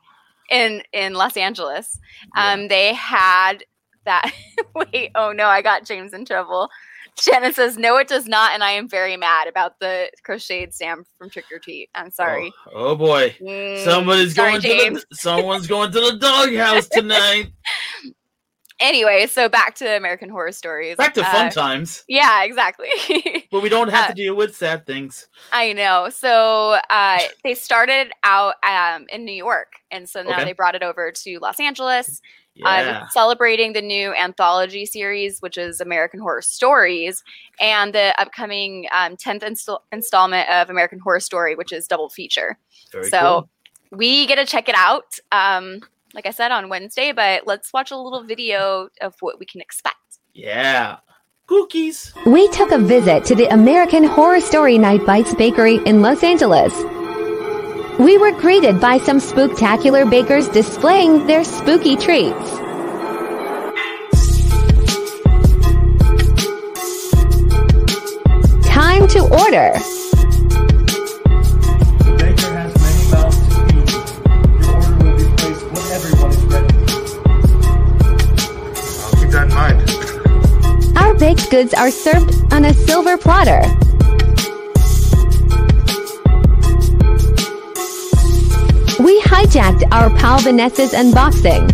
[0.50, 1.98] in in Los Angeles.
[2.36, 3.64] Um, they had
[4.06, 4.32] that.
[4.74, 6.70] wait, oh no, I got James in trouble.
[7.18, 11.04] Shannon says, "No, it does not," and I am very mad about the crocheted Sam
[11.18, 11.88] from Trick or Treat.
[11.94, 12.52] I'm sorry.
[12.66, 17.52] Oh, oh boy, Mm, somebody's sorry, going to the, someone's going to the doghouse tonight.
[18.80, 20.96] Anyway, so back to American Horror Stories.
[20.96, 22.88] Back to fun Uh, times, Yeah, exactly.
[23.52, 25.28] but we don't have uh, to deal with sad things.
[25.52, 26.08] I know.
[26.10, 30.44] So uh, they started out um, in New York, and so now Okay.
[30.46, 32.20] they brought it over to Los Angeles.
[32.58, 37.22] Uh, Yeah, celebrating the new anthology series, which is American Horror Stories,
[37.60, 42.58] and the upcoming um, 10th install- installment of American Horror Story, which is double feature.
[42.92, 43.20] very so
[43.90, 43.98] cool.
[43.98, 45.80] we get to check it out, um,
[46.14, 49.60] like I said, on Wednesday, but let's watch a little video of what we can
[49.60, 49.96] expect.
[50.32, 50.98] Yeah,
[51.46, 52.12] cookies.
[52.26, 56.72] We took a visit to the American Horror Story Night Bites Bakery in Los Angeles.
[57.98, 62.50] We were greeted by some spooktacular bakers displaying their spooky treats.
[68.66, 69.72] Time to order.
[72.02, 73.88] The baker has many mouths to feed.
[74.60, 76.74] Your order will be placed when everyone is ready.
[79.04, 80.96] I'll keep that in mind.
[80.98, 83.62] Our baked goods are served on a silver platter.
[89.34, 91.66] Hijacked our pal Vanessa's unboxing.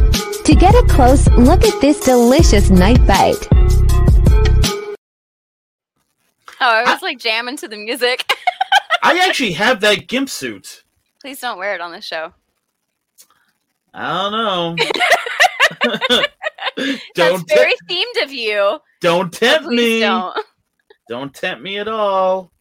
[0.45, 3.47] To get a close look at this delicious night bite,
[6.63, 8.31] Oh, I was like jamming to the music.
[9.03, 10.85] I actually have that gimp suit.
[11.21, 12.33] Please don't wear it on the show.
[13.95, 14.77] I don't know.
[16.77, 18.79] That's don't te- very themed of you.
[19.01, 20.01] don't tempt me.
[20.01, 20.39] don't.
[21.09, 22.53] Don't tempt me at all.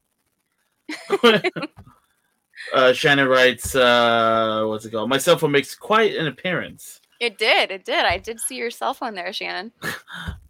[2.74, 5.10] Uh, Shannon writes, uh, what's it called?
[5.10, 7.01] My cell phone makes quite an appearance.
[7.20, 7.72] It did.
[7.72, 8.05] It did.
[8.05, 9.72] I did see your cell phone there, Shannon.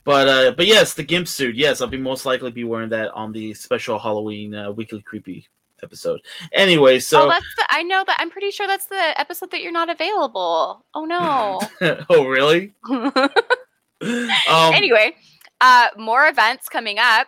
[0.05, 1.55] But uh, but yes, the gimp suit.
[1.55, 5.47] Yes, I'll be most likely be wearing that on the special Halloween uh, weekly creepy
[5.83, 6.19] episode.
[6.51, 7.65] Anyway, so oh, that's the.
[7.69, 8.17] I know that.
[8.19, 10.83] I'm pretty sure that's the episode that you're not available.
[10.95, 11.61] Oh no.
[12.09, 12.73] oh really?
[14.01, 15.13] Um, anyway,
[15.61, 17.27] uh, more events coming up.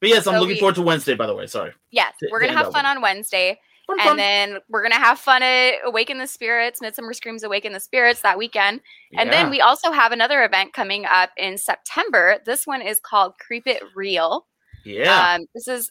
[0.00, 1.14] but yes, I'm so looking we- forward to Wednesday.
[1.14, 1.72] By the way, sorry.
[1.90, 4.16] Yes, we're gonna have fun on Wednesday, Fun, and fun.
[4.16, 8.38] then we're gonna have fun at Awaken the Spirits, Midsummer Screams Awaken the Spirits that
[8.38, 8.80] weekend,
[9.18, 9.42] and Yeah.
[9.42, 12.38] then we also have another event coming up in September.
[12.46, 14.46] This one is called Creep It Real.
[14.84, 15.90] yeah, Um, this is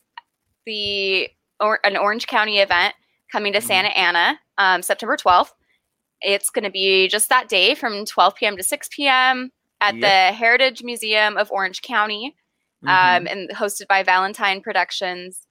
[0.66, 1.30] the
[1.60, 2.94] or, an Orange County event
[3.32, 3.68] coming to Mm-hmm.
[3.68, 5.54] Santa Ana, um, September 12th.
[6.22, 8.58] It's going to be just that day from 12 p.m.
[8.58, 9.52] to 6 p.m.
[9.82, 10.02] at Yep.
[10.02, 12.36] the Heritage Museum of Orange County,
[12.84, 12.89] Mhm.
[12.89, 15.48] um, and hosted by Valentine Productions.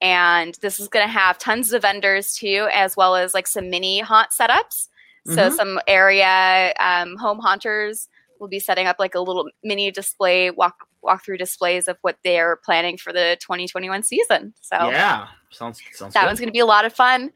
[0.00, 3.68] And this is going to have tons of vendors too, as well as like some
[3.70, 4.88] mini haunt setups.
[5.26, 5.52] So Mhm.
[5.52, 8.08] some area um, home haunters
[8.40, 12.56] will be setting up like a little mini display walk walkthrough displays of what they're
[12.64, 14.52] planning for the 2021 season.
[14.60, 16.26] So yeah, sounds sounds that good.
[16.26, 17.30] one's going to be a lot of fun.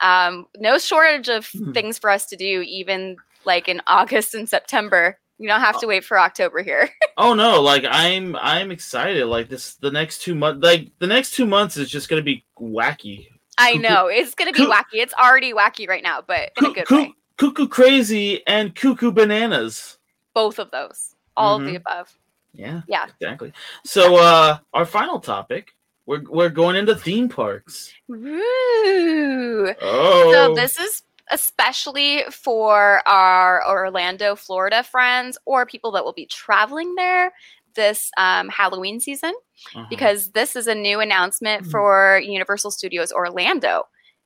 [0.00, 5.18] Um, no shortage of things for us to do, even like in August and September.
[5.38, 6.88] You don't have to wait for October here.
[7.18, 9.24] Oh no, like I'm I'm excited.
[9.24, 12.44] Like this the next two months like the next two months is just gonna be
[12.60, 13.28] wacky.
[13.56, 15.00] I Cuckoo- know it's going to be wacky.
[15.00, 17.14] It's already wacky right now, but in a good way.
[17.38, 19.96] Cuckoo crazy and cuckoo bananas.
[20.34, 21.62] Both of those, all Mhm.
[21.62, 22.18] of the above.
[22.52, 22.82] Yeah.
[22.86, 23.06] Yeah.
[23.18, 23.54] Exactly.
[23.82, 25.74] So uh our final topic,
[26.04, 27.94] we're we're going into theme parks.
[28.10, 29.74] Ooh.
[29.80, 36.26] Oh So this is especially for our Orlando, Florida friends or people that will be
[36.26, 37.32] traveling there
[37.74, 39.34] this um, Halloween season,
[39.74, 39.86] Uh-huh.
[39.90, 41.70] because this is a new announcement Mhm.
[41.70, 43.84] for Universal Studios Orlando.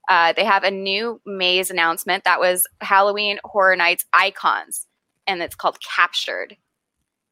[0.08, 4.86] Uh, they have a new maze announcement that was Halloween Horror Nights icons,
[5.26, 6.56] and it's called Captured.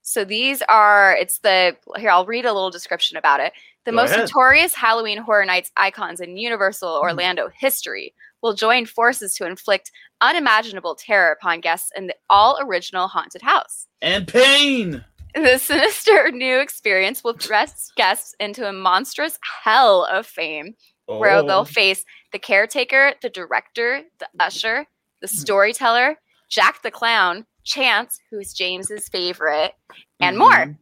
[0.02, 3.52] So these are it's the here I'll read a little description about it.
[3.84, 4.20] The Go most ahead.
[4.22, 10.94] notorious Halloween Horror Nights icons in Universal Orlando history will join forces to inflict unimaginable
[10.94, 13.86] terror upon guests in the all original haunted house.
[14.02, 15.04] and pain.
[15.34, 20.74] The sinister new experience will thrust guests into a monstrous hell of fame
[21.06, 21.46] where Oh.
[21.46, 24.86] they'll face the caretaker, the director, the usher,
[25.20, 25.34] the Hmm.
[25.36, 26.18] storyteller,
[26.50, 29.74] Jack the Clown, Chance, who's James's favorite,
[30.20, 30.38] and Mhm.
[30.38, 30.78] more.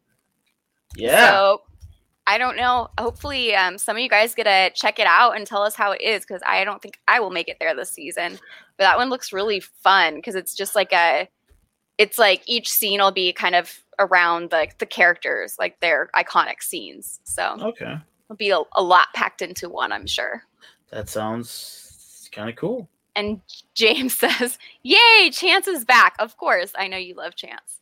[0.97, 1.29] Yeah.
[1.31, 1.63] So
[2.27, 2.89] I don't know.
[2.99, 5.93] Hopefully, um, some of you guys get to check it out and tell us how
[5.93, 8.39] it is because I don't think I will make it there this season.
[8.77, 11.29] But that one looks really fun because it's just like a,
[11.99, 16.63] it's like each scene will be kind of around like the characters, like their iconic
[16.63, 17.21] scenes.
[17.25, 17.95] So okay.
[18.25, 20.43] it'll be a, a lot packed into one, I'm sure.
[20.91, 22.89] That sounds kind of cool.
[23.15, 23.41] And
[23.75, 26.15] James says, Yay, Chance is back.
[26.19, 26.73] Of course.
[26.77, 27.81] I know you love Chance.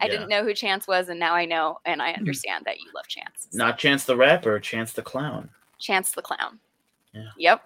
[0.00, 0.10] I Yeah.
[0.12, 3.06] didn't know who Chance was, and now I know, and I understand that you love
[3.08, 3.48] Chance.
[3.52, 5.48] Not Chance the Rapper, Chance the Clown.
[5.78, 6.58] Chance the Clown.
[7.12, 7.28] Yeah.
[7.38, 7.64] Yep.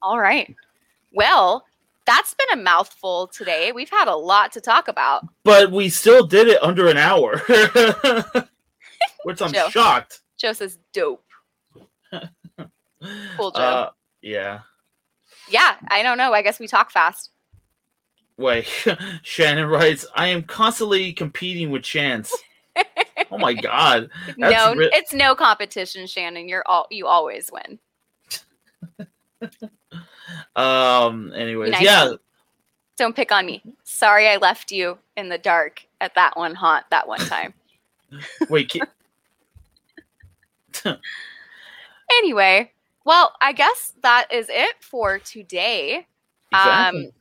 [0.00, 0.54] All right.
[1.12, 1.64] Well,
[2.06, 3.72] that's been a mouthful today.
[3.72, 5.26] We've had a lot to talk about.
[5.42, 7.38] But we still did it under an hour.
[9.24, 9.68] Which I'm Joe.
[9.70, 10.20] shocked.
[10.36, 11.24] Joe says dope.
[13.36, 13.60] Cool, Joe.
[13.60, 13.90] Uh,
[14.22, 14.60] yeah.
[15.48, 16.32] yeah, I don't know.
[16.32, 17.30] I guess we talk fast.
[18.38, 18.66] Wait,
[19.22, 22.34] Shannon writes, I am constantly competing with Chance.
[23.30, 24.08] oh my god.
[24.38, 26.48] That's no, ri- it's no competition, Shannon.
[26.48, 27.78] You're all you always win.
[30.56, 32.12] um anyways, yeah.
[32.96, 33.62] Don't pick on me.
[33.84, 37.54] Sorry I left you in the dark at that one haunt that one time.
[38.48, 38.82] Wait, ki-
[42.10, 42.70] anyway,
[43.04, 46.06] well, I guess that is it for today.
[46.52, 47.06] Exactly.
[47.06, 47.12] Um,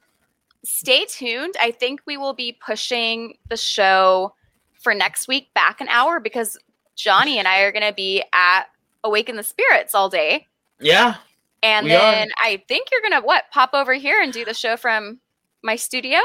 [0.66, 1.56] stay tuned.
[1.62, 4.34] I think we will be pushing the show
[4.82, 6.58] for next week back an hour because
[6.96, 8.64] Johnny and I are going to be at
[9.04, 10.48] Awaken the Spirits all day.
[10.80, 11.16] yeah.
[11.64, 12.12] And We are.
[12.12, 13.46] then I think you're going to what?
[13.52, 15.20] Pop over here and do the show from
[15.64, 16.20] my studio?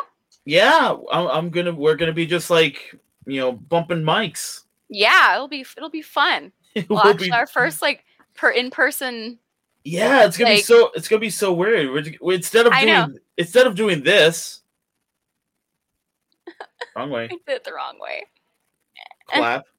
[0.44, 0.94] Yeah.
[1.10, 2.94] I'm, I'm gonna we're gonna be just like,
[3.26, 4.64] you know, bumping mics.
[4.90, 6.52] Yeah, it'll be it'll be fun.
[6.74, 8.04] It We'll will actually be- our first like
[8.34, 9.38] per in person.
[9.84, 12.16] Yeah, it's gonna be so it's gonna be so weird.
[12.20, 13.08] We're, instead of I doing know.
[13.36, 14.62] instead of doing this
[16.96, 18.24] wrong way, I did it the wrong way.
[19.28, 19.64] clap.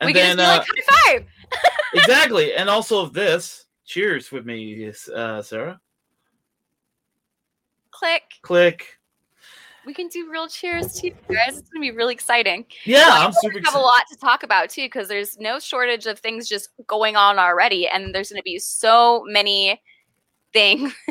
[0.00, 1.26] And we can then just be uh, like high five.
[1.94, 2.54] exactly.
[2.54, 3.64] And also this.
[3.84, 5.80] Cheers with me, uh, Sarah.
[7.90, 8.22] Click.
[8.42, 8.97] Click.
[9.88, 11.56] We can do real cheers too, guys.
[11.56, 12.66] It's gonna be really exciting.
[12.84, 16.04] Yeah, I I'm super have a lot to talk about too, because there's no shortage
[16.04, 19.80] of things just going on already, and there's gonna be so many
[20.52, 20.92] things.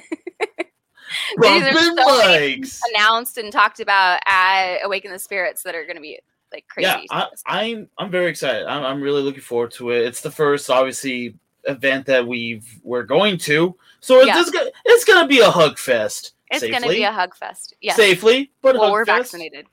[1.38, 2.64] There's Bumping so many
[2.94, 6.20] announced and talked about at Awaken the Spirits that are gonna be
[6.54, 6.86] like crazy.
[6.88, 8.68] Yeah, I, I'm I'm very excited.
[8.68, 10.06] I'm I'm really looking forward to it.
[10.06, 14.44] It's the first, obviously, event that we've we're going to, so it's Yeah.
[14.54, 16.34] gonna it's gonna be a hug fest.
[16.52, 16.72] It's safely.
[16.80, 17.74] gonna be a hug fest.
[17.82, 17.94] Yeah.
[17.94, 19.32] Safely, but well, hug we're fest.
[19.32, 19.68] vaccinated.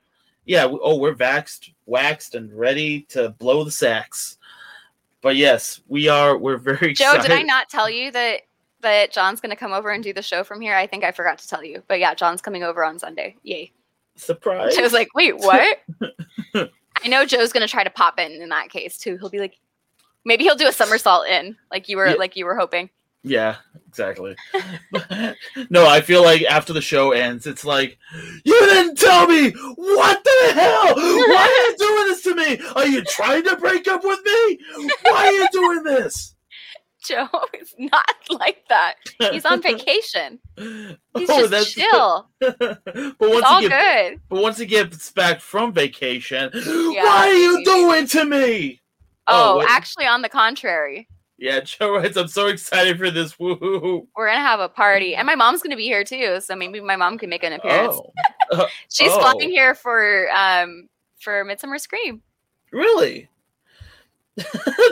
[0.45, 0.65] Yeah.
[0.65, 4.37] We, oh, we're vaxxed, waxed, and ready to blow the sacks.
[5.21, 6.37] But yes, we are.
[6.37, 7.29] We're very Joe, excited.
[7.29, 8.41] did I not tell you that
[8.81, 10.75] that John's gonna come over and do the show from here?
[10.75, 13.35] I think I forgot to tell you, but yeah, John's coming over on Sunday.
[13.43, 13.71] Yay!
[14.15, 14.77] Surprise!
[14.77, 15.79] I was like, wait, what?
[16.53, 19.17] I know Joe's gonna try to pop in in that case too.
[19.17, 19.57] He'll be like,
[20.25, 22.13] maybe he'll do a somersault in, like you were, Yeah.
[22.15, 22.89] like you were hoping.
[23.27, 23.55] Yeah,
[23.87, 24.35] exactly.
[25.71, 27.97] no, I feel like after the show ends, it's like,
[28.43, 29.49] you didn't tell me!
[29.49, 30.95] What the hell?
[30.95, 32.59] Why are you doing this to me?
[32.75, 34.59] Are you trying to break up with me?
[35.03, 36.35] Why are you doing this?
[37.03, 37.27] Joe
[37.59, 38.95] is not like that.
[39.31, 40.39] He's on vacation.
[40.57, 42.29] He's Oh, just chill.
[42.39, 44.21] but It's once all he get, good.
[44.29, 48.81] but once he gets back from vacation, Yeah, what are you doing to me?
[49.27, 49.67] Oh, oh wait.
[49.69, 51.07] actually, on the contrary,
[51.37, 53.37] Yeah, Joe writes, I'm so excited for this.
[53.39, 54.07] Woo!
[54.15, 56.39] we're gonna have a party, and my mom's gonna be here too.
[56.41, 57.99] So maybe my mom can make an appearance.
[58.51, 59.19] Oh, She's oh.
[59.19, 60.87] flying here for um
[61.19, 62.21] for Midsummer Scream.
[62.71, 63.29] Really?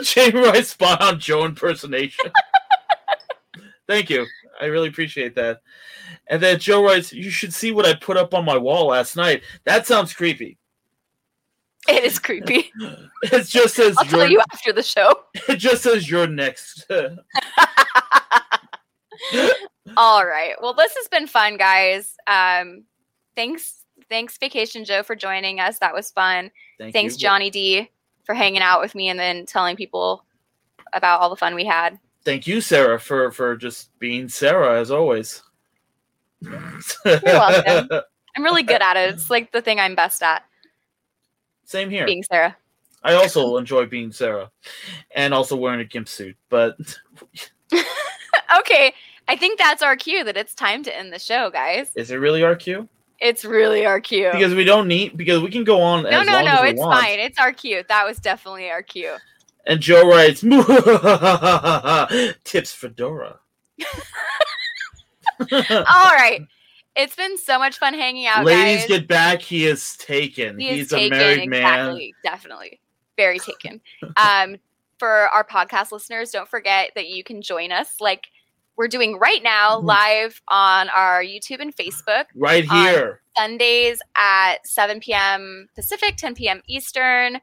[0.02, 2.30] Jamie writes spot on Joe impersonation.
[3.86, 4.26] Thank you.
[4.60, 5.60] I really appreciate that.
[6.28, 9.16] And then Joe writes, You should see what I put up on my wall last
[9.16, 9.42] night.
[9.64, 10.58] That sounds creepy.
[11.88, 12.72] It is creepy.
[13.32, 15.20] It just says I'll tell you're after the show.
[15.48, 16.84] it just says you're next.
[19.96, 20.54] All right.
[20.60, 22.16] Well, this has been fun, guys.
[22.26, 22.84] Um,
[23.34, 25.78] thanks, thanks, Vacation Joe, for joining us.
[25.78, 26.50] That was fun.
[26.78, 27.20] Thank thanks, you.
[27.20, 27.90] Johnny D,
[28.24, 30.26] for hanging out with me and then telling people
[30.92, 31.98] about all the fun we had.
[32.26, 35.42] Thank you, Sarah, for for just being Sarah as always.
[36.42, 37.88] You're welcome.
[38.36, 39.14] I'm really good at it.
[39.14, 40.44] It's like the thing I'm best at,
[41.64, 42.06] Same here.
[42.06, 42.56] being Sarah.
[43.02, 44.50] I also enjoy being Sarah,
[45.14, 46.36] and also wearing a gimp suit.
[46.48, 46.76] But
[48.58, 48.94] Okay,
[49.28, 51.90] I think that's our cue that it's time to end the show, guys.
[51.96, 52.88] is it really our cue?
[53.20, 54.30] It's really our cue.
[54.32, 57.00] Because we don't need because we can go on no, as no, no, it's want.
[57.00, 57.18] fine.
[57.18, 57.82] It's our cue.
[57.88, 59.16] That was definitely our cue.
[59.66, 60.40] And Joe writes,
[62.44, 63.38] tips for Dora.
[65.50, 66.42] All right.
[66.96, 68.86] It's been so much fun hanging out, Ladies guys.
[68.88, 69.42] get back.
[69.42, 70.58] He is taken.
[70.58, 71.62] He is He's taken, a married man.
[71.62, 72.80] exactly, definitely.
[73.16, 73.80] Very taken.
[74.16, 74.56] um,
[74.98, 78.26] for our podcast listeners, don't forget that you can join us like
[78.76, 79.86] we're doing right now Mm-hmm.
[79.86, 82.24] live on our YouTube and Facebook.
[82.34, 83.20] Right here.
[83.36, 85.68] Sundays at 7 p.m.
[85.74, 86.60] Pacific, 10 p.m.
[86.68, 87.36] Eastern.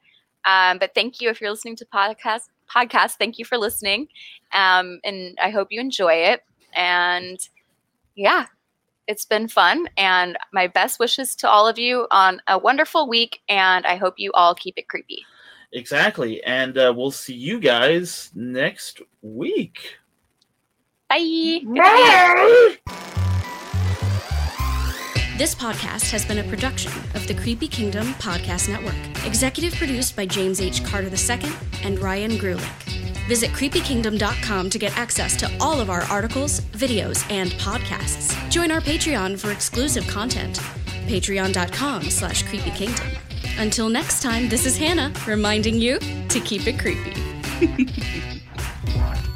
[0.46, 2.44] Um, but thank you if you're listening to podcast
[2.74, 3.12] podcast.
[3.18, 4.08] Thank you for listening,
[4.54, 6.42] um, and I hope you enjoy it.
[6.74, 7.38] And
[8.16, 8.46] yeah,
[9.08, 13.42] It's been fun, and my best wishes to all of you on a wonderful week.
[13.50, 15.26] And I hope you all keep it creepy.
[15.74, 16.44] Exactly.
[16.44, 19.98] And uh, we'll see you guys next week.
[21.10, 21.62] Bye.
[25.38, 29.26] This podcast has been a production of the Creepy Kingdom Podcast Network.
[29.26, 30.84] Executive produced by James H.
[30.84, 31.52] Carter II
[31.84, 33.01] and Ryan Grulick.
[33.28, 38.38] Visit creepykingdom.com to get access to all of our articles, videos, and podcasts.
[38.50, 40.60] Join our Patreon for exclusive content.
[41.08, 43.18] Patreon.com slash creepykingdom.
[43.58, 47.14] Until next time, this is Hannah reminding you to keep it creepy.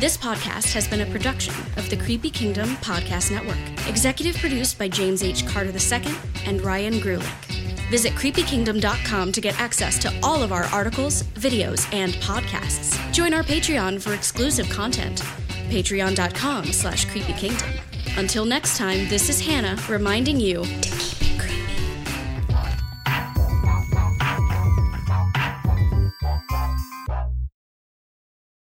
[0.00, 3.58] This podcast has been a production of the Creepy Kingdom Podcast Network.
[3.86, 5.46] Executive produced by James H.
[5.46, 6.14] Carter II
[6.46, 7.28] and Ryan Grulick.
[7.90, 12.96] Visit creepykingdom.com to get access to all of our articles, videos, and podcasts.
[13.12, 15.20] Join our Patreon for exclusive content.
[15.68, 18.18] Patreon.com slash creepykingdom.
[18.18, 20.64] Until next time, this is Hannah reminding you